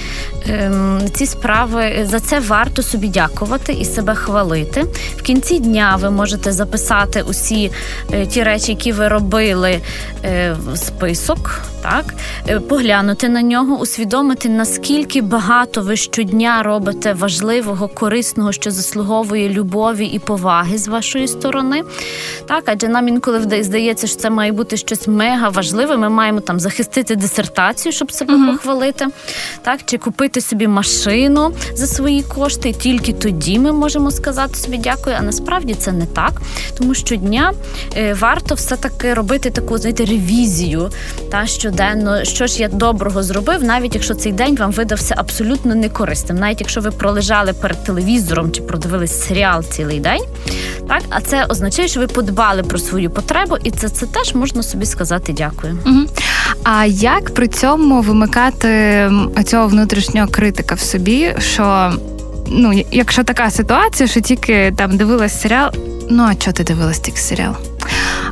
ем, 0.50 1.00
ці 1.14 1.26
справи 1.26 2.06
за 2.10 2.20
це 2.20 2.40
варто 2.40 2.84
собі 2.84 3.08
дякувати 3.08 3.74
і 3.74 3.86
себе 3.86 4.16
хвалити. 4.16 4.86
В 5.18 5.22
кінці 5.22 5.60
дня 5.60 5.98
ви 6.02 6.10
можете 6.10 6.52
записати 6.52 7.22
усі 7.22 7.72
е, 8.12 8.26
ті 8.26 8.44
речі, 8.44 8.72
які 8.72 8.92
ви 8.92 9.08
робили 9.08 9.82
е, 10.26 10.56
в 10.74 10.78
список 10.78 11.62
так 11.82 12.14
е, 12.50 12.60
поглянути 12.60 13.30
на 13.30 13.42
нього, 13.42 13.76
усвідомити 13.80 14.50
наскільки 14.50 15.22
багато 15.22 15.82
ви 15.82 15.96
щодня 15.96 16.64
робите 16.64 17.14
важливого, 17.14 17.88
корисного, 17.88 18.52
що 18.52 18.72
заслуговує 18.72 19.50
любові 19.50 20.06
і 20.06 20.20
поваги 20.20 20.78
з 20.78 20.88
вашої 20.88 21.28
сторони. 21.28 21.84
Так, 22.48 22.64
адже 22.66 22.88
нам 22.88 23.08
інколи 23.08 23.64
здається, 23.64 24.08
що 24.08 24.18
це 24.18 24.30
має 24.30 24.52
бути 24.52 24.78
щось 24.78 25.08
мега 25.08 25.50
важливе. 25.50 25.98
Ми 25.98 26.10
маємо 26.10 26.40
там 26.40 26.60
захистити 26.60 27.16
дисертацію, 27.16 27.94
щоб 27.94 28.12
себе 28.12 28.38
похвалити, 28.52 29.08
так 29.62 29.80
чи 29.86 29.98
купити 29.98 30.42
собі 30.42 30.68
машину 30.68 31.54
за 31.76 31.88
свої 31.88 32.24
кошти. 32.24 32.74
Тільки 32.74 33.14
тоді 33.14 33.60
ми 33.60 33.72
можемо 33.72 34.12
сказати 34.12 34.56
собі 34.56 34.78
дякую. 34.78 35.16
А 35.20 35.22
насправді 35.22 35.74
це 35.74 35.92
не 35.92 36.06
так, 36.06 36.42
тому 36.78 36.96
щодня 36.96 37.54
е, 37.98 38.14
варто 38.14 38.56
все 38.56 38.76
таки 38.76 39.14
робити 39.14 39.50
таку 39.50 39.78
знаєте, 39.78 40.06
ревізію, 40.06 40.90
та 41.32 41.46
щоденно, 41.46 42.24
що 42.24 42.48
ж 42.48 42.62
я 42.62 42.68
доброго 42.68 43.24
зробив, 43.24 43.64
навіть 43.64 43.96
якщо 43.96 44.14
цей 44.14 44.32
день 44.32 44.56
вам 44.56 44.72
видався 44.72 45.16
абсолютно 45.18 45.76
некорисним, 45.76 46.38
навіть 46.38 46.62
якщо 46.62 46.82
ви 46.82 46.92
пролежали 46.92 47.54
перед 47.54 47.84
телевізором 47.84 48.52
чи 48.52 48.62
продивились 48.62 49.28
серіал 49.28 49.64
цілий 49.64 50.00
день, 50.00 50.22
так 50.88 51.04
а 51.10 51.22
це 51.22 51.46
означає, 51.46 51.88
що 51.88 52.00
ви 52.00 52.08
подбали 52.08 52.64
про 52.64 52.78
свою 52.78 53.10
потребу, 53.10 53.58
і 53.64 53.72
це 53.72 53.90
це 53.90 54.06
теж 54.06 54.36
можна 54.36 54.64
собі 54.64 54.86
сказати 54.86 55.34
дякую. 55.34 55.80
Угу. 55.86 56.00
А 56.64 56.86
як 56.86 57.34
при 57.34 57.48
цьому 57.48 58.02
вимикати 58.02 59.12
цього 59.46 59.68
внутрішнього 59.68 60.28
критика 60.28 60.76
в 60.76 60.80
собі? 60.80 61.34
Що 61.40 61.92
ну, 62.48 62.84
якщо 62.92 63.24
така 63.24 63.50
ситуація, 63.52 64.08
що 64.08 64.22
тільки 64.22 64.74
там 64.78 64.98
дивилась 64.98 65.42
серіал, 65.42 65.72
ну 66.10 66.24
а 66.24 66.36
чого 66.36 66.54
ти 66.54 66.64
дивилась 66.64 67.00
тільки 67.00 67.20
серіал? 67.20 67.54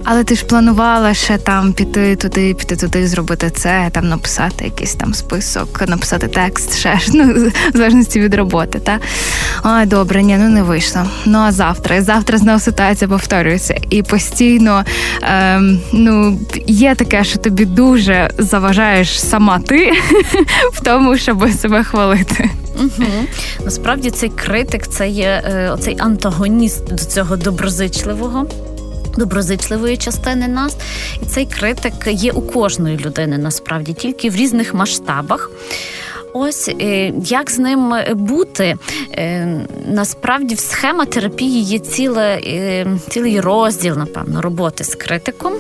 Але 0.08 0.24
ти 0.24 0.36
ж 0.36 0.46
планувала 0.46 1.14
ще 1.14 1.38
там 1.38 1.74
піти 1.74 2.16
туди, 2.16 2.54
піти 2.54 2.76
туди, 2.76 3.08
зробити 3.08 3.50
це, 3.50 3.90
там 3.92 4.10
написати 4.10 4.66
якийсь 4.66 4.96
там 4.96 5.14
список, 5.14 5.88
написати 5.88 6.28
текст, 6.28 6.78
ще 6.78 7.00
ж 7.00 7.12
ну, 7.14 7.34
в 7.74 7.78
залежності 7.78 8.20
від 8.20 8.34
роботи. 8.34 8.80
Та 8.80 9.00
Ой, 9.64 9.86
добре, 9.86 10.24
ні, 10.24 10.38
ну 10.38 10.50
не 10.50 10.64
вийшло. 10.64 11.02
Ну 11.26 11.38
а 11.38 11.52
завтра, 11.52 11.96
і 11.96 12.02
завтра 12.02 12.38
знову 12.38 12.60
ситуація 12.60 13.08
повторюється. 13.10 13.82
І 13.90 14.04
постійно 14.04 14.86
ем, 15.22 15.80
ну, 15.94 16.40
є 16.68 16.96
таке, 16.96 17.24
що 17.24 17.40
тобі 17.40 17.66
дуже 17.66 18.30
заважаєш 18.38 19.22
сама 19.22 19.60
ти 19.60 19.92
в 20.74 20.82
тому, 20.82 21.18
щоб 21.18 21.50
себе 21.50 21.84
хвалити. 21.84 22.50
Угу. 22.80 23.08
Насправді 23.66 24.12
цей 24.12 24.30
критик 24.30 24.88
це 24.88 25.10
є 25.10 25.44
е, 25.46 25.70
оцей 25.70 25.96
антагоніст 26.00 26.86
до 26.86 27.06
цього 27.06 27.38
доброзичливого. 27.38 28.48
Доброзичливої 29.18 29.98
частини 29.98 30.48
нас, 30.48 30.78
і 31.22 31.26
цей 31.26 31.46
критик 31.46 31.94
є 32.08 32.32
у 32.32 32.42
кожної 32.42 32.98
людини 32.98 33.38
насправді 33.38 33.94
тільки 33.94 34.30
в 34.30 34.36
різних 34.36 34.74
масштабах. 34.74 35.52
Ось 36.38 36.70
е, 36.82 37.14
як 37.24 37.52
з 37.52 37.60
ним 37.60 37.94
бути. 38.12 38.76
Е, 39.12 39.48
насправді 39.88 40.56
в 40.56 40.60
схема 40.60 41.06
терапії 41.06 41.62
є 41.62 41.80
ціле, 41.80 42.42
е, 42.46 42.88
цілий 43.10 43.42
розділ, 43.42 43.98
напевно, 43.98 44.42
роботи 44.42 44.84
з 44.84 44.96
критиком. 44.96 45.54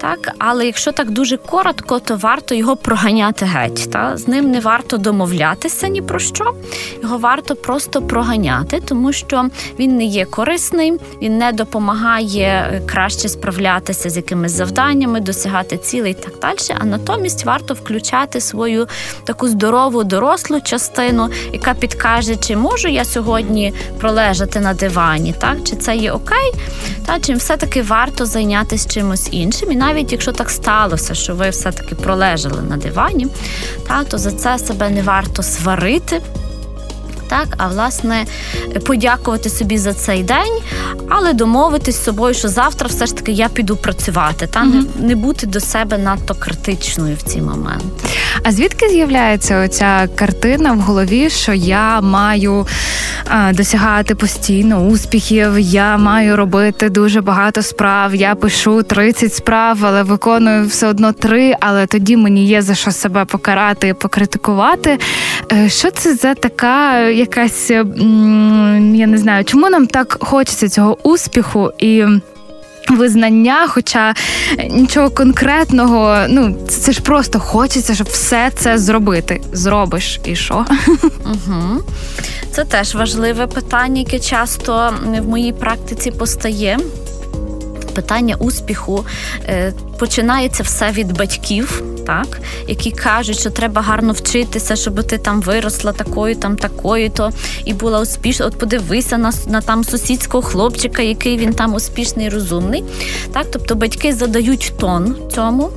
Так, 0.00 0.32
Але 0.38 0.66
якщо 0.66 0.92
так 0.92 1.10
дуже 1.10 1.36
коротко, 1.36 1.98
то 1.98 2.16
варто 2.16 2.54
його 2.54 2.76
проганяти 2.76 3.44
геть. 3.44 3.90
Та? 3.90 4.16
З 4.16 4.28
ним 4.28 4.50
не 4.50 4.60
варто 4.60 4.96
домовлятися 4.96 5.88
ні 5.88 6.02
про 6.02 6.18
що, 6.18 6.54
його 7.02 7.18
варто 7.18 7.56
просто 7.56 8.02
проганяти, 8.02 8.80
тому 8.84 9.12
що 9.12 9.48
він 9.78 9.96
не 9.96 10.04
є 10.04 10.24
корисний, 10.24 10.92
він 11.22 11.38
не 11.38 11.52
допомагає 11.52 12.82
краще 12.86 13.28
справлятися 13.28 14.10
з 14.10 14.16
якимись 14.16 14.52
завданнями, 14.52 15.20
досягати 15.20 15.76
цілей 15.76 16.12
і 16.12 16.14
так 16.14 16.32
далі. 16.42 16.78
А 16.80 16.84
натомість 16.84 17.44
варто 17.44 17.74
включати 17.74 18.40
свою 18.40 18.88
таку 19.24 19.48
здорову 19.48 20.04
дорослу 20.10 20.60
частину, 20.60 21.30
яка 21.52 21.74
підкаже, 21.74 22.36
чи 22.36 22.56
можу 22.56 22.88
я 22.88 23.04
сьогодні 23.04 23.74
пролежати 23.98 24.60
на 24.60 24.74
дивані, 24.74 25.34
так? 25.38 25.56
Чи 25.64 25.76
це 25.76 25.96
є 25.96 26.12
окей, 26.12 26.52
та 27.06 27.20
чим 27.20 27.38
все-таки 27.38 27.82
варто 27.82 28.26
зайнятися 28.26 28.88
чимось 28.88 29.28
іншим. 29.30 29.72
І 29.72 29.76
навіть 29.76 30.12
якщо 30.12 30.32
так 30.32 30.50
сталося, 30.50 31.14
що 31.14 31.34
ви 31.34 31.50
все-таки 31.50 31.94
пролежали 31.94 32.62
на 32.62 32.76
дивані, 32.76 33.28
та, 33.88 34.04
то 34.04 34.18
за 34.18 34.32
це 34.32 34.58
себе 34.58 34.90
не 34.90 35.02
варто 35.02 35.42
сварити 35.42 36.22
так, 37.30 37.48
а 37.56 37.68
власне 37.68 38.24
подякувати 38.86 39.50
собі 39.50 39.78
за 39.78 39.94
цей 39.94 40.22
день, 40.22 40.58
але 41.08 41.32
домовитись 41.32 41.96
з 41.96 42.04
собою, 42.04 42.34
що 42.34 42.48
завтра 42.48 42.88
все 42.88 43.06
ж 43.06 43.16
таки 43.16 43.32
я 43.32 43.48
піду 43.48 43.76
працювати, 43.76 44.46
та 44.46 44.62
угу. 44.62 44.70
не, 44.70 45.06
не 45.08 45.14
бути 45.14 45.46
до 45.46 45.60
себе 45.60 45.98
надто 45.98 46.34
критичною 46.34 47.16
в 47.16 47.22
ці 47.22 47.42
моменти. 47.42 47.86
А 48.42 48.52
звідки 48.52 48.88
з'являється 48.88 49.64
оця 49.64 50.08
картина 50.14 50.72
в 50.72 50.80
голові, 50.80 51.30
що 51.30 51.52
я 51.52 52.00
маю 52.00 52.66
а, 53.28 53.52
досягати 53.52 54.14
постійно 54.14 54.80
успіхів, 54.80 55.58
я 55.58 55.96
маю 55.96 56.36
робити 56.36 56.90
дуже 56.90 57.20
багато 57.20 57.62
справ, 57.62 58.14
я 58.14 58.34
пишу 58.34 58.82
30 58.82 59.34
справ, 59.34 59.78
але 59.82 60.02
виконую 60.02 60.66
все 60.66 60.86
одно 60.86 61.12
три, 61.12 61.54
але 61.60 61.86
тоді 61.86 62.16
мені 62.16 62.46
є 62.46 62.62
за 62.62 62.74
що 62.74 62.92
себе 62.92 63.24
покарати 63.24 63.88
і 63.88 63.94
покритикувати. 63.94 64.98
Е, 65.52 65.68
що 65.68 65.90
це 65.90 66.14
за 66.14 66.34
така 66.34 67.00
якась, 67.20 67.70
я 67.70 67.84
не 69.06 69.18
знаю, 69.18 69.44
чому 69.44 69.70
нам 69.70 69.86
так 69.86 70.16
хочеться 70.20 70.68
цього 70.68 70.98
успіху 71.02 71.72
і. 71.78 72.04
Визнання, 72.88 73.66
хоча 73.68 74.14
нічого 74.70 75.10
конкретного, 75.10 76.18
ну 76.28 76.56
це 76.68 76.92
ж 76.92 77.00
просто 77.00 77.40
хочеться, 77.40 77.94
щоб 77.94 78.06
все 78.06 78.50
це 78.56 78.78
зробити. 78.78 79.40
Зробиш 79.52 80.20
і 80.24 80.36
що? 80.36 80.64
Угу. 81.24 81.82
Це 82.50 82.64
теж 82.64 82.94
важливе 82.94 83.46
питання, 83.46 84.00
яке 84.00 84.18
часто 84.18 84.94
в 85.18 85.28
моїй 85.28 85.52
практиці 85.52 86.10
постає. 86.10 86.78
Питання 87.94 88.36
успіху 88.38 89.04
е, 89.48 89.72
починається 90.00 90.62
все 90.62 90.90
від 90.90 91.18
батьків 91.18 91.82
так, 92.06 92.40
які 92.68 92.90
кажуть, 92.90 93.38
що 93.38 93.50
треба 93.50 93.82
гарно 93.82 94.12
вчитися, 94.12 94.76
щоб 94.76 95.02
ти 95.02 95.18
там 95.18 95.40
виросла 95.40 95.92
такою, 95.92 96.36
там 96.36 96.56
такою, 96.56 97.10
то 97.10 97.30
і 97.64 97.72
була 97.72 98.00
успішна. 98.00 98.46
От 98.46 98.58
подивися 98.58 99.18
на 99.18 99.32
на 99.46 99.60
там 99.60 99.84
сусідського 99.84 100.42
хлопчика, 100.42 101.02
який 101.02 101.38
він 101.38 101.52
там 101.52 101.74
успішний, 101.74 102.28
розумний. 102.28 102.84
Так, 103.32 103.46
Тобто 103.52 103.74
батьки 103.74 104.12
задають 104.12 104.72
тон 104.78 105.16
цьому 105.34 105.70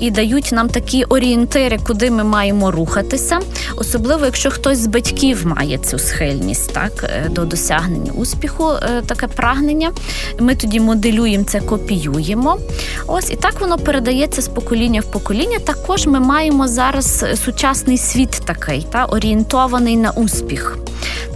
і 0.00 0.10
дають 0.10 0.52
нам 0.52 0.68
такі 0.68 1.04
орієнтири, 1.04 1.78
куди 1.86 2.10
ми 2.10 2.24
маємо 2.24 2.70
рухатися. 2.70 3.40
Особливо, 3.76 4.24
якщо 4.24 4.50
хтось 4.50 4.78
з 4.78 4.86
батьків 4.86 5.46
має 5.46 5.78
цю 5.78 5.98
схильність 5.98 6.72
так, 6.72 7.04
е, 7.04 7.28
до 7.28 7.44
досягнення 7.44 8.12
успіху, 8.12 8.70
е, 8.70 9.02
таке 9.06 9.26
прагнення. 9.26 9.92
Ми 10.38 10.54
тоді 10.54 10.80
моделюємо 10.80 11.44
це, 11.44 11.60
копіюємо. 11.60 12.58
Ось 13.06 13.30
і 13.30 13.36
так 13.36 13.61
воно 13.62 13.78
передається 13.78 14.42
з 14.42 14.48
покоління 14.48 15.00
в 15.00 15.04
покоління 15.04 15.58
також 15.58 16.06
ми 16.06 16.20
маємо 16.20 16.68
зараз 16.68 17.24
сучасний 17.44 17.98
світ 17.98 18.30
такий, 18.30 18.86
та 18.90 19.04
орієнтований 19.04 19.96
на 19.96 20.10
успіх. 20.10 20.78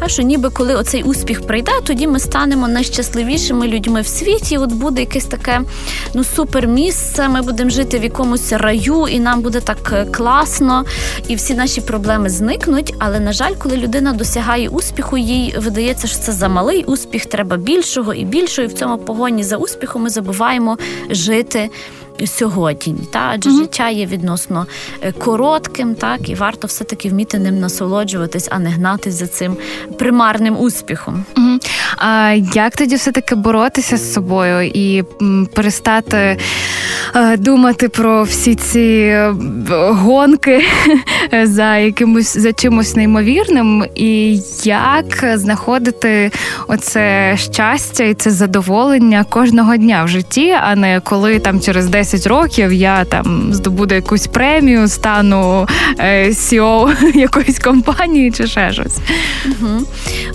Та 0.01 0.09
що 0.09 0.23
ніби 0.23 0.51
коли 0.51 0.75
оцей 0.75 1.03
успіх 1.03 1.47
прийде, 1.47 1.73
тоді 1.85 2.07
ми 2.07 2.21
станемо 2.21 2.69
найщасливішими 2.69 3.69
людьми 3.69 4.01
в 4.01 4.07
світі. 4.07 4.59
От 4.59 4.73
буде 4.73 5.01
якесь 5.01 5.25
таке 5.25 5.61
ну 6.15 6.25
супер 6.25 6.67
місце. 6.67 7.29
Ми 7.29 7.43
будемо 7.43 7.71
жити 7.71 7.99
в 7.99 8.03
якомусь 8.03 8.53
раю, 8.53 9.09
і 9.09 9.21
нам 9.21 9.41
буде 9.41 9.61
так 9.61 9.93
е, 9.93 10.05
класно, 10.05 10.85
і 11.29 11.35
всі 11.35 11.55
наші 11.55 11.81
проблеми 11.81 12.29
зникнуть. 12.29 12.95
Але 12.99 13.21
на 13.21 13.33
жаль, 13.33 13.53
коли 13.59 13.77
людина 13.77 14.13
досягає 14.13 14.69
успіху, 14.69 15.19
їй 15.19 15.55
видається, 15.59 16.07
що 16.07 16.19
це 16.19 16.33
за 16.33 16.49
малий 16.49 16.85
успіх, 16.85 17.27
треба 17.27 17.57
більшого 17.57 18.15
і 18.15 18.25
більшого. 18.25 18.69
І 18.69 18.71
в 18.71 18.75
цьому 18.75 18.99
погоні 18.99 19.43
за 19.43 19.57
успіхом 19.57 20.03
ми 20.03 20.11
забуваємо 20.11 20.79
жити 21.11 21.71
сьогодні. 22.25 22.97
Та? 23.11 23.31
Адже 23.35 23.51
mm 23.51 23.57
життя 23.57 23.89
є 23.89 24.07
відносно 24.07 24.67
е, 25.01 25.13
коротким, 25.13 25.95
так 25.95 26.29
і 26.29 26.35
варто 26.35 26.67
все-таки 26.67 27.09
вміти 27.09 27.39
ним 27.39 27.61
насолоджуватись, 27.61 28.49
а 28.51 28.59
не 28.59 28.71
гнатись 28.71 29.15
за 29.15 29.27
цим 29.27 29.57
примарним 29.99 30.61
успіхом. 30.61 31.25
mm 31.37 31.56
А 31.97 32.33
як 32.55 32.77
тоді 32.77 32.97
все-таки 32.97 33.35
боротися 33.35 33.97
з 33.97 34.13
собою 34.13 34.71
і 34.75 35.05
перестати 35.55 36.39
е, 37.15 37.37
думати 37.37 37.89
про 37.89 38.23
всі 38.23 38.55
ці 38.55 38.81
е, 38.81 39.35
гонки 39.91 40.65
за 41.43 41.77
якимось 41.77 42.37
за 42.37 42.53
чимось 42.53 42.97
неймовірним, 42.97 43.85
і 43.95 44.41
як 44.65 45.25
знаходити 45.35 46.31
оце 46.69 47.35
щастя 47.37 48.05
і 48.05 48.15
це 48.15 48.31
задоволення 48.31 49.25
кожного 49.25 49.77
дня 49.77 50.05
в 50.05 50.09
житті, 50.09 50.57
а 50.63 50.75
не 50.75 51.01
коли 51.01 51.39
там 51.39 51.61
через 51.61 51.87
10 51.87 52.17
10 52.17 52.27
років 52.27 52.73
я 52.73 53.05
там 53.05 53.55
здобуду 53.55 53.95
якусь 53.95 54.27
премію, 54.27 54.89
стану 54.89 55.69
е, 55.99 56.29
CEO 56.29 57.17
якоїсь 57.17 57.59
компанії 57.59 58.33
чи 58.33 58.47
ще 58.47 58.73
щось. 58.73 58.97
Угу. 59.47 59.87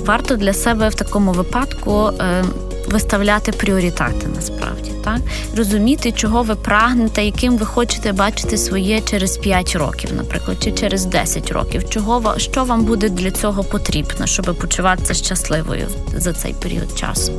Варто 0.06 0.36
для 0.36 0.54
себе 0.54 0.89
в 0.89 0.95
такому 0.95 1.32
випадку. 1.32 1.50
Е... 1.53 2.41
Виставляти 2.87 3.51
пріоритети 3.51 4.27
насправді, 4.35 4.91
так 5.03 5.19
розуміти, 5.57 6.11
чого 6.11 6.43
ви 6.43 6.55
прагнете, 6.55 7.23
яким 7.23 7.57
ви 7.57 7.65
хочете 7.65 8.11
бачити 8.11 8.57
своє 8.57 9.01
через 9.01 9.37
5 9.37 9.75
років, 9.75 10.09
наприклад, 10.17 10.57
чи 10.63 10.71
через 10.71 11.05
10 11.05 11.51
років, 11.51 11.89
чого 11.89 12.33
що 12.37 12.63
вам 12.63 12.83
буде 12.83 13.09
для 13.09 13.31
цього 13.31 13.63
потрібно, 13.63 14.27
щоб 14.27 14.55
почуватися 14.55 15.13
щасливою 15.13 15.87
за 16.17 16.33
цей 16.33 16.53
період 16.53 16.97
часу 16.97 17.33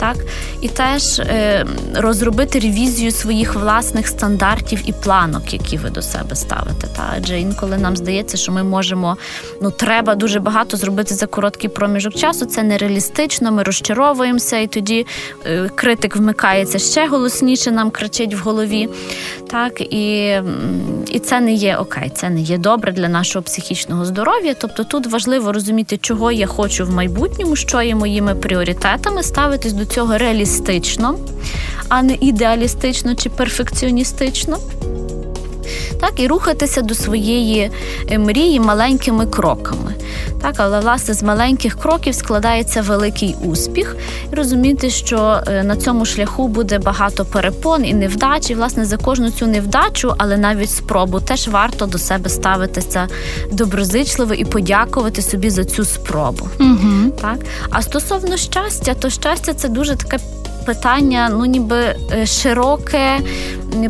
так 0.00 0.16
і 0.60 0.68
теж 0.68 1.18
е, 1.18 1.66
розробити 1.94 2.58
ревізію 2.58 3.10
своїх 3.10 3.54
власних 3.54 4.08
стандартів 4.08 4.82
і 4.84 4.92
планок, 4.92 5.52
які 5.52 5.76
ви 5.76 5.90
до 5.90 6.02
себе 6.02 6.36
ставите. 6.36 6.86
Та 6.96 7.14
адже 7.16 7.40
інколи 7.40 7.78
нам 7.78 7.96
здається, 7.96 8.36
що 8.36 8.52
ми 8.52 8.62
можемо, 8.62 9.16
ну 9.62 9.70
треба 9.70 10.14
дуже 10.14 10.40
багато 10.40 10.76
зробити 10.76 11.14
за 11.14 11.26
короткий 11.26 11.70
проміжок 11.70 12.14
часу. 12.14 12.46
Це 12.46 12.62
нереалістично. 12.62 13.52
Ми 13.52 13.62
розчаровуємося, 13.62 14.56
і 14.60 14.66
тоді 14.66 15.06
е, 15.46 15.70
критик 15.74 16.16
вмикається 16.16 16.78
ще 16.78 17.06
голосніше, 17.06 17.70
нам 17.70 17.90
кричить 17.90 18.34
в 18.34 18.38
голові. 18.38 18.88
Так 19.50 19.80
і, 19.80 20.36
і 21.08 21.18
це 21.18 21.40
не 21.40 21.52
є 21.52 21.76
окей, 21.76 22.10
це 22.14 22.30
не 22.30 22.40
є 22.40 22.58
добре 22.58 22.92
для 22.92 23.08
нашого 23.08 23.42
психічного 23.42 24.04
здоров'я. 24.04 24.54
Тобто 24.54 24.84
тут 24.84 25.06
важливо 25.06 25.52
розуміти, 25.52 25.96
чого 25.96 26.32
я 26.32 26.46
хочу 26.46 26.84
в 26.84 26.90
майбутньому, 26.90 27.56
що 27.56 27.82
є 27.82 27.94
моїми 27.94 28.34
пріоритетами, 28.34 29.22
ставитись 29.22 29.72
до 29.72 29.84
цього 29.84 30.18
реалістично, 30.18 31.18
а 31.88 32.02
не 32.02 32.14
ідеалістично 32.20 33.14
чи 33.14 33.30
перфекціоністично. 33.30 34.58
Так, 36.00 36.12
і 36.16 36.26
рухатися 36.26 36.82
до 36.82 36.94
своєї 36.94 37.70
е, 38.10 38.18
мрії 38.18 38.60
маленькими 38.60 39.26
кроками. 39.26 39.94
Так, 40.42 40.54
але 40.56 40.80
власне 40.80 41.14
з 41.14 41.22
маленьких 41.22 41.78
кроків 41.78 42.14
складається 42.14 42.82
великий 42.82 43.36
успіх, 43.44 43.96
і 44.32 44.36
розуміти, 44.36 44.90
що 44.90 45.40
е, 45.46 45.62
на 45.62 45.76
цьому 45.76 46.04
шляху 46.04 46.48
буде 46.48 46.78
багато 46.78 47.24
перепон 47.24 47.84
і 47.84 47.94
невдач. 47.94 48.50
І, 48.50 48.54
власне, 48.54 48.84
за 48.84 48.96
кожну 48.96 49.30
цю 49.30 49.46
невдачу, 49.46 50.14
але 50.18 50.36
навіть 50.36 50.70
спробу, 50.70 51.20
теж 51.20 51.48
варто 51.48 51.86
до 51.86 51.98
себе 51.98 52.30
ставитися 52.30 53.08
доброзичливо 53.52 54.34
і 54.34 54.44
подякувати 54.44 55.22
собі 55.22 55.50
за 55.50 55.64
цю 55.64 55.84
спробу. 55.84 56.48
Угу. 56.60 57.10
Так, 57.20 57.38
а 57.70 57.82
стосовно 57.82 58.36
щастя, 58.36 58.94
то 58.94 59.10
щастя 59.10 59.54
це 59.54 59.68
дуже 59.68 59.96
таке 59.96 60.18
питання, 60.66 61.28
ну 61.32 61.44
ніби 61.44 61.76
е, 62.12 62.26
широке, 62.26 63.20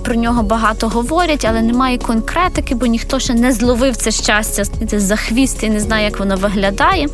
про 0.04 0.14
нього 0.14 0.42
багато 0.42 0.88
говорять, 0.88 1.46
але 1.48 1.62
немає 1.62 1.98
конкретики, 1.98 2.74
бо 2.74 2.87
ніхто 2.87 3.18
ще 3.18 3.35
не 3.35 3.52
зловив 3.52 3.96
це 3.96 4.11
щастя 4.11 4.64
за 4.92 5.16
хвіст 5.16 5.62
і 5.62 5.70
не 5.70 5.80
знає, 5.80 6.04
як 6.04 6.18
воно 6.18 6.37
виглядає. 6.37 7.09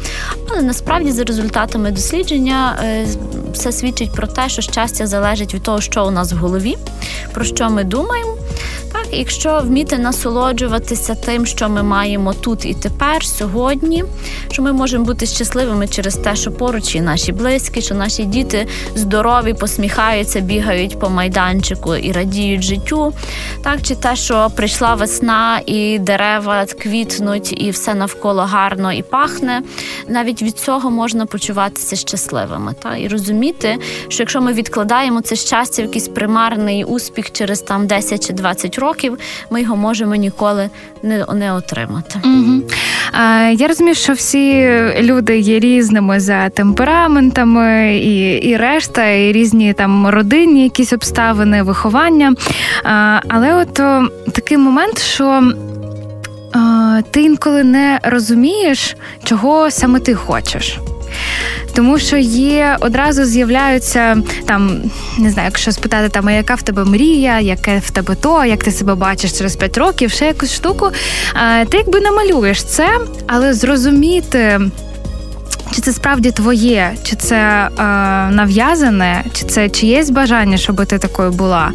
Але 0.50 0.62
насправді, 0.62 1.12
за 1.12 1.24
результатами 1.24 1.90
дослідження, 1.90 2.78
е, 2.84 3.06
все 3.52 3.72
свідчить 3.72 4.12
про 4.12 4.26
те, 4.26 4.48
що 4.48 4.62
щастя 4.62 5.06
залежить 5.06 5.54
від 5.54 5.62
того, 5.62 5.80
що 5.80 6.06
у 6.06 6.10
нас 6.10 6.32
в 6.32 6.36
голові, 6.36 6.76
про 7.32 7.44
що 7.44 7.70
ми 7.70 7.84
думаємо. 7.84 8.36
Так, 8.92 9.06
якщо 9.12 9.60
вміти 9.64 9.98
насолоджуватися 9.98 11.14
тим, 11.14 11.46
що 11.46 11.68
ми 11.68 11.82
маємо 11.82 12.34
тут 12.34 12.66
і 12.66 12.74
тепер, 12.74 13.24
сьогодні, 13.24 14.04
що 14.50 14.62
ми 14.62 14.72
можемо 14.72 15.04
бути 15.04 15.26
щасливими 15.26 15.88
через 15.88 16.14
те, 16.14 16.36
що 16.36 16.52
поруч 16.52 16.94
і 16.94 17.00
наші 17.00 17.32
близькі, 17.32 17.82
що 17.82 17.94
наші 17.94 18.24
діти 18.24 18.66
здорові, 18.94 19.45
посміхаються, 19.54 20.40
бігають 20.40 20.98
по 20.98 21.10
майданчику 21.10 21.96
і 21.96 22.12
радіють 22.12 22.62
життю, 22.62 23.12
так 23.62 23.82
чи 23.82 23.94
те, 23.94 24.16
що 24.16 24.50
прийшла 24.56 24.94
весна 24.94 25.60
і 25.66 25.98
дерева 25.98 26.66
квітнуть, 26.66 27.62
і 27.62 27.70
все 27.70 27.94
навколо 27.94 28.42
гарно 28.42 28.92
і 28.92 29.02
пахне, 29.02 29.62
навіть 30.08 30.42
від 30.42 30.58
цього 30.58 30.90
можна 30.90 31.26
почуватися 31.26 31.96
щасливими. 31.96 32.74
Так? 32.82 32.92
І 33.00 33.08
розуміти, 33.08 33.78
що 34.08 34.22
якщо 34.22 34.40
ми 34.40 34.52
відкладаємо 34.52 35.20
це 35.20 35.36
щастя, 35.36 35.82
в 35.82 35.84
якийсь 35.84 36.08
примарний 36.08 36.84
успіх 36.84 37.32
через 37.32 37.60
там 37.60 37.86
10 37.86 38.26
чи 38.26 38.32
20 38.32 38.78
років, 38.78 39.18
ми 39.50 39.62
його 39.62 39.76
можемо 39.76 40.14
ніколи 40.14 40.70
не 41.02 41.26
не 41.34 41.52
отримати. 41.52 42.20
Угу. 42.24 42.62
А, 43.12 43.52
Я 43.56 43.68
розумію, 43.68 43.94
що 43.94 44.12
всі 44.12 44.68
люди 45.00 45.38
є 45.38 45.58
різними 45.58 46.20
за 46.20 46.48
темпераментами 46.48 47.98
і 47.98 48.36
і 48.36 48.56
решта, 48.56 49.06
і 49.10 49.32
різні 49.36 49.72
там 49.72 50.08
родинні 50.08 50.62
якісь 50.62 50.92
обставини, 50.92 51.62
виховання. 51.62 52.34
Але 53.28 53.54
от 53.54 53.74
такий 54.32 54.58
момент, 54.58 54.98
що. 54.98 55.52
Ти 57.10 57.22
інколи 57.22 57.64
не 57.64 58.00
розумієш, 58.02 58.96
чого 59.24 59.70
саме 59.70 60.00
ти 60.00 60.14
хочеш 60.14 60.78
тому 61.76 61.98
що 61.98 62.16
є 62.16 62.76
одразу 62.80 63.24
з'являються 63.24 64.16
там, 64.46 64.80
не 65.18 65.30
знаю, 65.30 65.46
якщо 65.48 65.72
спитати 65.72 66.08
там, 66.08 66.28
а 66.28 66.32
яка 66.32 66.54
в 66.54 66.62
тебе 66.62 66.84
мрія, 66.84 67.40
яке 67.40 67.78
в 67.78 67.90
тебе 67.90 68.14
то, 68.14 68.44
як 68.44 68.64
ти 68.64 68.70
себе 68.72 68.94
бачиш 68.94 69.32
через 69.32 69.56
5 69.56 69.78
років, 69.78 70.10
ще 70.10 70.26
якусь 70.26 70.54
штуку. 70.54 70.90
Ти 71.68 71.76
якби 71.76 72.00
намалюєш 72.00 72.64
це, 72.64 72.88
але 73.26 73.54
зрозуміти. 73.54 74.60
Чи 75.76 75.82
це 75.82 75.92
справді 75.92 76.30
твоє, 76.30 76.94
чи 77.02 77.16
це 77.16 77.36
е, 77.36 77.82
нав'язане, 78.30 79.24
чи 79.32 79.44
це 79.44 79.68
чиєсь 79.68 80.10
бажання, 80.10 80.56
щоб 80.56 80.86
ти 80.86 80.98
такою 80.98 81.30
була, 81.30 81.72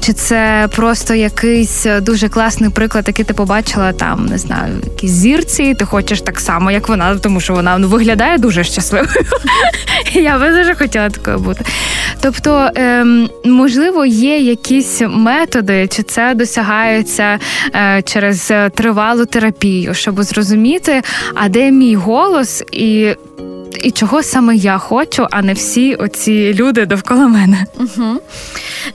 чи 0.00 0.12
це 0.12 0.68
просто 0.76 1.14
якийсь 1.14 1.86
дуже 2.00 2.28
класний 2.28 2.70
приклад, 2.70 3.04
який 3.06 3.24
ти 3.24 3.34
побачила 3.34 3.92
там, 3.92 4.26
не 4.26 4.38
знаю, 4.38 4.74
якісь 4.84 5.10
зірці, 5.10 5.74
ти 5.74 5.84
хочеш 5.84 6.20
так 6.20 6.40
само, 6.40 6.70
як 6.70 6.88
вона, 6.88 7.16
тому 7.18 7.40
що 7.40 7.54
вона 7.54 7.78
ну, 7.78 7.88
виглядає 7.88 8.38
дуже 8.38 8.64
щасливою. 8.64 9.24
Я 10.12 10.38
би 10.38 10.50
дуже 10.50 10.74
хотіла 10.74 11.10
такою 11.10 11.38
бути. 11.38 11.64
Тобто, 12.20 12.70
е, 12.76 13.06
можливо, 13.44 14.06
є 14.06 14.38
якісь 14.38 15.02
методи, 15.08 15.88
чи 15.88 16.02
це 16.02 16.34
досягається 16.34 17.38
е, 17.74 18.02
через 18.02 18.52
тривалу 18.74 19.26
терапію, 19.26 19.94
щоб 19.94 20.22
зрозуміти, 20.22 21.02
а 21.34 21.48
де 21.48 21.70
мій 21.70 21.96
голос 21.96 22.64
і 22.72 23.14
і 23.82 23.90
чого 23.90 24.22
саме 24.22 24.56
я 24.56 24.78
хочу, 24.78 25.26
а 25.30 25.42
не 25.42 25.52
всі 25.52 25.94
оці 25.94 26.54
люди 26.54 26.86
довкола 26.86 27.28
мене. 27.28 27.66
Угу. 27.78 28.20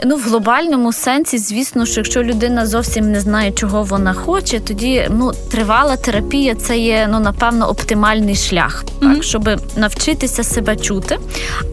Ну, 0.06 0.16
в 0.16 0.22
глобальному 0.22 0.94
сенсі, 0.94 1.38
звісно, 1.38 1.86
що 1.86 2.00
якщо 2.00 2.24
людина 2.24 2.66
зовсім 2.66 3.12
не 3.12 3.20
знає, 3.20 3.52
чого 3.52 3.84
вона 3.84 4.14
хоче, 4.14 4.60
тоді 4.60 5.08
ну 5.10 5.32
тривала 5.52 5.98
терапія 5.98 6.56
це 6.56 6.78
є 6.78 7.08
ну 7.12 7.20
напевно 7.20 7.70
оптимальний 7.70 8.36
шлях, 8.36 8.86
mm 8.86 9.14
так 9.14 9.24
щоб 9.24 9.50
навчитися 9.76 10.44
себе 10.44 10.76
чути. 10.76 11.18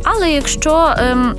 Але 0.04 0.30
якщо 0.30 0.94
ем, 0.98 1.34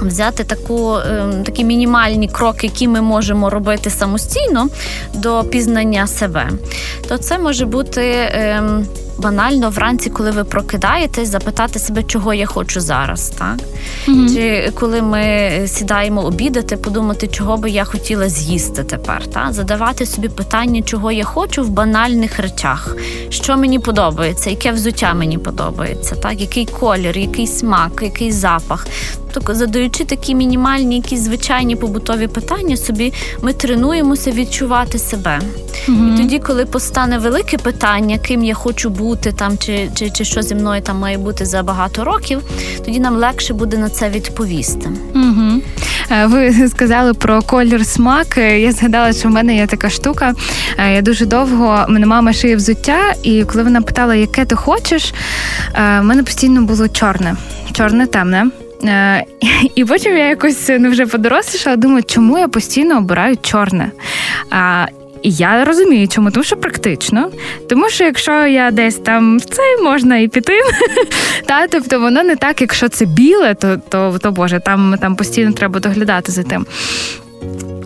Взяти 0.00 0.44
таку, 0.44 0.96
ем, 0.96 1.44
такі 1.44 1.64
мінімальні 1.64 2.28
кроки, 2.28 2.66
які 2.66 2.88
ми 2.88 3.00
можемо 3.00 3.50
робити 3.50 3.90
самостійно 3.90 4.68
до 5.14 5.44
пізнання 5.44 6.06
себе, 6.06 6.50
то 7.08 7.18
це 7.18 7.38
може 7.38 7.66
бути 7.66 8.30
ем, 8.32 8.86
банально 9.18 9.70
вранці, 9.70 10.10
коли 10.10 10.30
ви 10.30 10.44
прокидаєтесь, 10.44 11.28
запитати 11.28 11.78
себе, 11.78 12.02
чого 12.02 12.34
я 12.34 12.46
хочу 12.46 12.80
зараз. 12.80 13.28
так? 13.28 13.56
Mm-hmm. 14.08 14.34
Чи 14.34 14.72
коли 14.74 15.02
ми 15.02 15.50
сідаємо 15.66 16.24
обідати, 16.24 16.76
подумати, 16.76 17.26
чого 17.26 17.56
би 17.56 17.70
я 17.70 17.84
хотіла 17.84 18.28
з'їсти 18.28 18.84
тепер. 18.84 19.26
Так? 19.26 19.52
Задавати 19.52 20.06
собі 20.06 20.28
питання, 20.28 20.82
чого 20.82 21.12
я 21.12 21.24
хочу 21.24 21.62
в 21.62 21.68
банальних 21.68 22.38
речах, 22.38 22.96
що 23.28 23.56
мені 23.56 23.78
подобається, 23.78 24.50
яке 24.50 24.72
взуття 24.72 25.14
мені 25.14 25.38
подобається, 25.38 26.14
так? 26.14 26.40
який 26.40 26.66
колір, 26.66 27.18
який 27.18 27.46
смак, 27.46 28.00
який 28.02 28.32
запах. 28.32 28.86
Тобто, 29.32 29.54
задаючи 29.54 30.04
такі 30.04 30.34
мінімальні, 30.34 30.96
якісь 30.96 31.20
звичайні 31.20 31.76
побутові 31.76 32.26
питання, 32.26 32.76
собі 32.76 33.12
ми 33.42 33.52
тренуємося 33.52 34.30
відчувати 34.30 34.98
себе. 34.98 35.40
Mm-hmm. 35.88 36.14
І 36.14 36.16
тоді, 36.16 36.38
коли 36.38 36.64
постане 36.64 37.18
велике 37.18 37.58
питання, 37.58 38.18
ким 38.18 38.44
я 38.44 38.54
хочу 38.54 38.90
бути, 38.90 39.32
там 39.32 39.58
чи 39.58 39.90
чи, 39.94 40.10
чи 40.10 40.24
що 40.24 40.42
зі 40.42 40.54
мною 40.54 40.82
там 40.82 40.98
має 40.98 41.18
бути 41.18 41.46
за 41.46 41.62
багато 41.62 42.04
років, 42.04 42.40
тоді 42.84 43.00
нам 43.00 43.14
легше 43.14 43.54
буде 43.54 43.78
на 43.78 43.88
це 43.88 44.08
відповісти. 44.08 44.88
Mm-hmm. 45.14 45.60
Ви 46.26 46.68
сказали 46.68 47.14
про 47.14 47.42
колір 47.42 47.86
смак. 47.86 48.38
Е, 48.38 48.60
я 48.60 48.72
згадала, 48.72 49.12
що 49.12 49.28
в 49.28 49.30
мене 49.30 49.56
є 49.56 49.66
така 49.66 49.90
штука. 49.90 50.34
Е, 50.78 50.94
я 50.94 51.02
дуже 51.02 51.26
довго 51.26 51.86
мене 51.88 52.06
мама 52.06 52.32
шиє 52.32 52.56
взуття, 52.56 53.14
і 53.22 53.44
коли 53.44 53.64
вона 53.64 53.82
питала, 53.82 54.14
яке 54.14 54.44
ти 54.44 54.56
хочеш, 54.56 55.14
в 55.74 56.02
мене 56.02 56.22
постійно 56.22 56.62
було 56.62 56.88
чорне, 56.88 57.36
чорне, 57.72 58.06
темне. 58.06 58.44
І 59.74 59.84
потім 59.84 60.16
я 60.16 60.28
якось 60.28 60.70
ну, 60.78 60.90
вже 60.90 61.06
подорослішала, 61.06 61.76
думаю, 61.76 62.02
чому 62.06 62.38
я 62.38 62.48
постійно 62.48 62.98
обираю 62.98 63.36
чорне. 63.42 63.90
І 65.26 65.30
я 65.30 65.64
розумію, 65.64 66.08
чому, 66.08 66.30
тому 66.30 66.44
що 66.44 66.56
практично. 66.56 67.30
Тому 67.68 67.88
що 67.88 68.04
якщо 68.04 68.46
я 68.46 68.70
десь 68.70 68.94
там 68.96 69.40
це 69.40 69.62
можна 69.82 70.18
і 70.18 70.28
піти, 70.28 70.60
та 71.46 71.66
тобто 71.66 72.00
воно 72.00 72.22
не 72.22 72.36
так, 72.36 72.60
якщо 72.60 72.88
це 72.88 73.04
біле, 73.04 73.54
то 73.54 73.80
то, 73.88 74.18
то 74.22 74.32
Боже, 74.32 74.60
там 74.60 74.96
там 75.00 75.16
постійно 75.16 75.52
треба 75.52 75.80
доглядати 75.80 76.32
за 76.32 76.42
тим. 76.42 76.66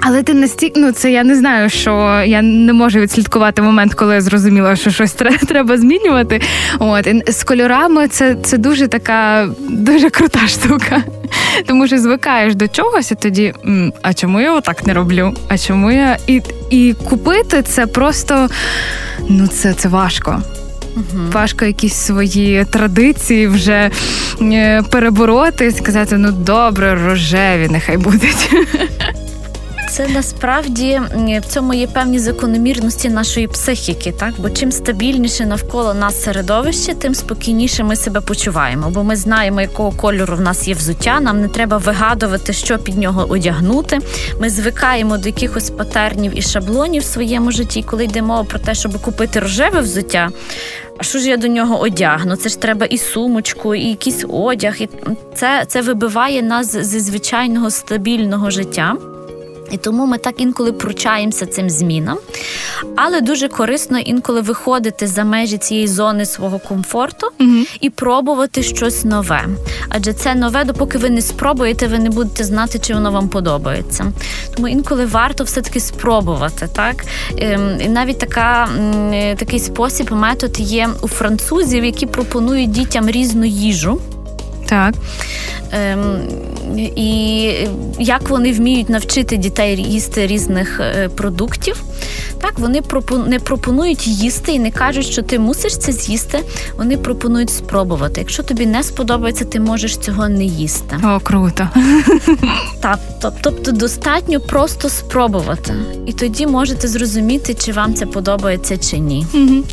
Але 0.00 0.22
ти 0.22 0.34
настільки, 0.34 0.80
ну 0.80 0.92
це 0.92 1.12
я 1.12 1.24
не 1.24 1.36
знаю, 1.36 1.70
що 1.70 2.22
я 2.26 2.42
не 2.42 2.72
можу 2.72 3.00
відслідкувати 3.00 3.62
момент, 3.62 3.94
коли 3.94 4.14
я 4.14 4.20
зрозуміла, 4.20 4.76
що 4.76 4.90
щось 4.90 5.12
треба 5.48 5.78
змінювати. 5.78 6.40
От 6.78 7.06
і 7.06 7.32
з 7.32 7.44
кольорами 7.44 8.08
це 8.08 8.36
це 8.42 8.58
дуже 8.58 8.88
така 8.88 9.48
дуже 9.68 10.10
крута 10.10 10.48
штука. 10.48 11.02
Тому 11.66 11.86
що 11.86 11.98
звикаєш 11.98 12.54
до 12.54 12.68
чогось, 12.68 13.10
і 13.10 13.14
тоді 13.14 13.54
а 14.02 14.14
чому 14.14 14.40
я 14.40 14.54
отак 14.54 14.86
не 14.86 14.94
роблю? 14.94 15.34
А 15.48 15.58
чому 15.58 15.90
я 15.90 16.18
і 16.26 16.42
і 16.70 16.94
купити 17.08 17.62
це 17.62 17.86
просто 17.86 18.48
ну 19.28 19.46
це, 19.46 19.74
це 19.74 19.88
важко. 19.88 20.42
Угу. 20.96 21.24
Важко 21.32 21.64
якісь 21.64 21.94
свої 21.94 22.64
традиції 22.64 23.46
вже 23.46 23.90
е, 24.42 24.82
перебороти 24.90 25.66
і 25.66 25.70
сказати: 25.70 26.16
ну 26.18 26.32
добре, 26.32 26.94
рожеві, 26.94 27.68
нехай 27.70 27.96
будуть. 27.96 28.50
Це 29.90 30.08
насправді 30.08 31.00
в 31.42 31.46
цьому 31.46 31.74
є 31.74 31.86
певні 31.86 32.18
закономірності 32.18 33.08
нашої 33.08 33.48
психіки, 33.48 34.12
так 34.12 34.34
бо 34.38 34.50
чим 34.50 34.72
стабільніше 34.72 35.46
навколо 35.46 35.94
нас 35.94 36.22
середовище, 36.22 36.94
тим 36.94 37.14
спокійніше 37.14 37.84
ми 37.84 37.96
себе 37.96 38.20
почуваємо. 38.20 38.90
Бо 38.90 39.04
ми 39.04 39.16
знаємо, 39.16 39.60
якого 39.60 39.90
кольору 39.90 40.36
в 40.36 40.40
нас 40.40 40.68
є 40.68 40.74
взуття. 40.74 41.20
Нам 41.20 41.40
не 41.40 41.48
треба 41.48 41.76
вигадувати, 41.76 42.52
що 42.52 42.78
під 42.78 42.98
нього 42.98 43.26
одягнути. 43.28 43.98
Ми 44.40 44.50
звикаємо 44.50 45.18
до 45.18 45.28
якихось 45.28 45.70
патернів 45.70 46.38
і 46.38 46.42
шаблонів 46.42 47.02
в 47.02 47.06
своєму 47.06 47.52
житті, 47.52 47.82
коли 47.82 48.04
йде 48.04 48.22
мова 48.22 48.44
про 48.44 48.58
те, 48.58 48.74
щоб 48.74 49.02
купити 49.02 49.40
рожеве 49.40 49.80
взуття. 49.80 50.30
А 50.98 51.02
що 51.02 51.18
ж 51.18 51.28
я 51.28 51.36
до 51.36 51.48
нього 51.48 51.80
одягну? 51.80 52.36
Це 52.36 52.48
ж 52.48 52.60
треба 52.60 52.86
і 52.86 52.98
сумочку, 52.98 53.74
і 53.74 53.88
якийсь 53.88 54.24
одяг. 54.28 54.76
І 54.78 54.88
це, 55.34 55.64
це 55.68 55.82
вибиває 55.82 56.42
нас 56.42 56.76
зі 56.76 57.00
звичайного 57.00 57.70
стабільного 57.70 58.50
життя. 58.50 58.96
І 59.70 59.76
тому 59.76 60.06
ми 60.06 60.18
так 60.18 60.40
інколи 60.40 60.72
пручаємося 60.72 61.46
цим 61.46 61.70
змінам, 61.70 62.18
але 62.96 63.20
дуже 63.20 63.48
корисно 63.48 63.98
інколи 63.98 64.40
виходити 64.40 65.06
за 65.06 65.24
межі 65.24 65.58
цієї 65.58 65.88
зони 65.88 66.26
свого 66.26 66.58
комфорту 66.58 67.26
угу. 67.40 67.64
і 67.80 67.90
пробувати 67.90 68.62
щось 68.62 69.04
нове. 69.04 69.44
Адже 69.88 70.12
це 70.12 70.34
нове, 70.34 70.64
допоки 70.64 70.98
ви 70.98 71.10
не 71.10 71.22
спробуєте, 71.22 71.86
ви 71.86 71.98
не 71.98 72.10
будете 72.10 72.44
знати, 72.44 72.78
чи 72.78 72.94
воно 72.94 73.10
вам 73.10 73.28
подобається. 73.28 74.12
Тому 74.54 74.68
інколи 74.68 75.06
варто 75.06 75.44
все-таки 75.44 75.80
спробувати. 75.80 76.68
так? 76.74 77.04
Ем, 77.38 77.78
і 77.80 77.88
навіть 77.88 78.18
така, 78.18 78.68
такий 79.36 79.58
спосіб, 79.58 80.12
метод 80.12 80.60
є 80.60 80.88
у 81.02 81.08
французів, 81.08 81.84
які 81.84 82.06
пропонують 82.06 82.70
дітям 82.70 83.10
різну 83.10 83.44
їжу. 83.44 84.00
Так. 84.70 84.94
Ем, 85.72 86.18
і 86.76 87.52
як 87.98 88.28
вони 88.28 88.52
вміють 88.52 88.88
навчити 88.88 89.36
дітей 89.36 89.82
їсти 89.82 90.26
різних 90.26 90.80
е, 90.80 91.08
продуктів. 91.08 91.82
Так, 92.40 92.58
вони 92.58 92.82
не 93.26 93.38
пропонують 93.38 94.06
їсти 94.06 94.52
і 94.52 94.58
не 94.58 94.70
кажуть, 94.70 95.06
що 95.06 95.22
ти 95.22 95.38
мусиш 95.38 95.78
це 95.78 95.92
з'їсти. 95.92 96.38
Вони 96.76 96.96
пропонують 96.96 97.50
спробувати. 97.50 98.20
Якщо 98.20 98.42
тобі 98.42 98.66
не 98.66 98.82
сподобається, 98.82 99.44
ти 99.44 99.60
можеш 99.60 99.96
цього 99.96 100.28
не 100.28 100.44
їсти. 100.44 100.96
О, 101.04 101.20
круто. 101.20 101.68
Так, 102.80 102.98
тобто 103.42 103.72
достатньо 103.72 104.40
просто 104.40 104.88
спробувати, 104.88 105.74
і 106.06 106.12
тоді 106.12 106.46
можете 106.46 106.88
зрозуміти, 106.88 107.54
чи 107.54 107.72
вам 107.72 107.94
це 107.94 108.06
подобається 108.06 108.78
чи 108.78 108.98
ні. 108.98 109.26
Угу. 109.34 109.64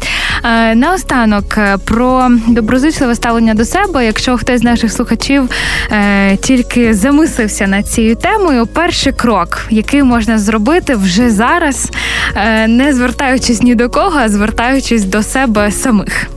Наостанок 0.75 1.57
е, 1.57 1.77
про 1.85 2.29
доброзичливе 2.47 3.15
ставлення 3.15 3.53
до 3.53 3.65
себе. 3.65 4.05
Якщо 4.05 4.37
хтось 4.37 4.59
з 4.59 4.63
наших 4.63 4.91
слухачів 4.91 5.49
е, 5.91 6.37
тільки 6.37 6.93
замислився 6.93 7.67
над 7.67 7.87
цією 7.87 8.15
темою, 8.15 8.65
перший 8.65 9.13
крок, 9.13 9.65
який 9.69 10.03
можна 10.03 10.37
зробити 10.37 10.95
вже 10.95 11.29
зараз, 11.29 11.91
е, 12.35 12.67
не 12.67 12.93
звертаючись 12.93 13.61
ні 13.61 13.75
до 13.75 13.89
кого, 13.89 14.19
а 14.19 14.29
звертаючись 14.29 15.03
до 15.03 15.23
себе 15.23 15.71
самих. 15.71 16.27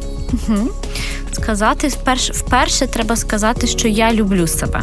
Сказати 1.32 1.88
вперше, 1.88 2.32
вперше 2.32 2.86
треба 2.86 3.16
сказати, 3.16 3.66
що 3.66 3.88
я 3.88 4.12
люблю 4.12 4.46
себе. 4.46 4.82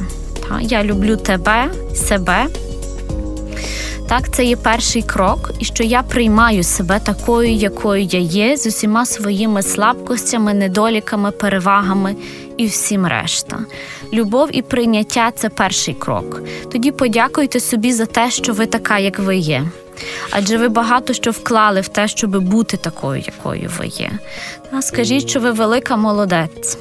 Я 0.61 0.83
люблю 0.83 1.15
тебе, 1.15 1.65
себе. 1.95 2.45
Так, 4.07 4.31
це 4.31 4.45
є 4.45 4.55
перший 4.55 5.01
крок, 5.01 5.51
і 5.59 5.65
що 5.65 5.83
я 5.83 6.03
приймаю 6.03 6.63
себе 6.63 6.99
такою, 6.99 7.51
якою 7.51 8.03
я 8.03 8.19
є, 8.19 8.57
з 8.57 8.65
усіма 8.65 9.05
своїми 9.05 9.63
слабкостями, 9.63 10.53
недоліками, 10.53 11.31
перевагами 11.31 12.15
і 12.57 12.65
всім 12.65 13.07
решта. 13.07 13.59
Любов 14.13 14.49
і 14.51 14.61
прийняття 14.61 15.31
це 15.35 15.49
перший 15.49 15.93
крок. 15.93 16.41
Тоді 16.71 16.91
подякуйте 16.91 17.59
собі 17.59 17.93
за 17.93 18.05
те, 18.05 18.31
що 18.31 18.53
ви 18.53 18.65
така, 18.65 18.99
як 18.99 19.19
ви 19.19 19.37
є. 19.37 19.63
Адже 20.31 20.57
ви 20.57 20.69
багато 20.69 21.13
що 21.13 21.31
вклали 21.31 21.81
в 21.81 21.87
те, 21.87 22.07
щоб 22.07 22.37
бути 22.37 22.77
такою, 22.77 23.23
якою 23.25 23.71
ви 23.77 23.87
є. 23.87 24.11
Скажіть, 24.81 25.29
що 25.29 25.39
ви 25.39 25.51
велика 25.51 25.97
молодець. 25.97 26.77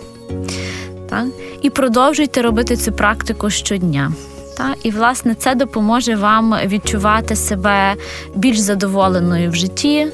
Так? 1.10 1.24
І 1.62 1.70
продовжуйте 1.70 2.42
робити 2.42 2.76
цю 2.76 2.92
практику 2.92 3.50
щодня. 3.50 4.12
Та 4.56 4.74
і 4.82 4.90
власне 4.90 5.34
це 5.34 5.54
допоможе 5.54 6.16
вам 6.16 6.54
відчувати 6.64 7.36
себе 7.36 7.94
більш 8.34 8.58
задоволеною 8.58 9.50
в 9.50 9.54
житті, 9.54 10.06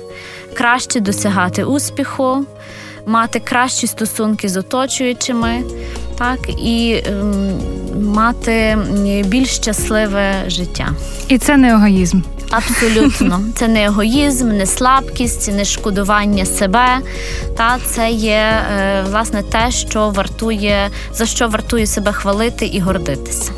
краще 0.55 1.00
досягати 1.00 1.64
успіху, 1.64 2.44
мати 3.07 3.40
кращі 3.40 3.87
стосунки 3.87 4.48
з 4.48 4.57
оточуючими, 4.57 5.62
так 6.18 6.38
і 6.48 7.02
ем, 7.07 7.61
мати 8.12 8.78
більш 9.26 9.48
щасливе 9.48 10.33
життя. 10.46 10.88
І 11.28 11.38
це 11.38 11.57
не 11.57 11.70
егоїзм. 11.70 12.20
Абсолютно, 12.50 13.40
це 13.55 13.68
не 13.68 13.85
егоїзм, 13.85 14.48
не 14.48 14.66
слабкість, 14.66 15.52
не 15.52 15.64
шкодування 15.64 16.44
себе. 16.44 16.98
Та 17.57 17.78
це 17.87 18.11
є 18.11 18.52
е, 18.78 19.05
власне 19.11 19.42
те, 19.42 19.70
що 19.70 20.11
вартує 20.11 20.90
за 21.14 21.26
що 21.26 21.48
вартує 21.48 21.87
себе 21.87 22.12
хвалити 22.12 22.66
і 22.66 22.81
гордитися. 22.81 23.52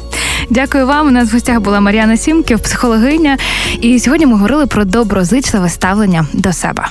Дякую 0.51 0.87
вам. 0.87 1.07
У 1.07 1.11
нас 1.11 1.31
в 1.31 1.33
гостях 1.33 1.61
була 1.61 1.81
Мар'яна 1.81 2.17
Сімків, 2.17 2.61
психологиня. 2.61 3.39
І 3.81 3.99
сьогодні 3.99 4.27
ми 4.27 4.33
говорили 4.33 4.67
про 4.67 4.85
доброзичливе 4.85 5.69
ставлення 5.69 6.27
до 6.33 6.53
себе. 6.53 6.85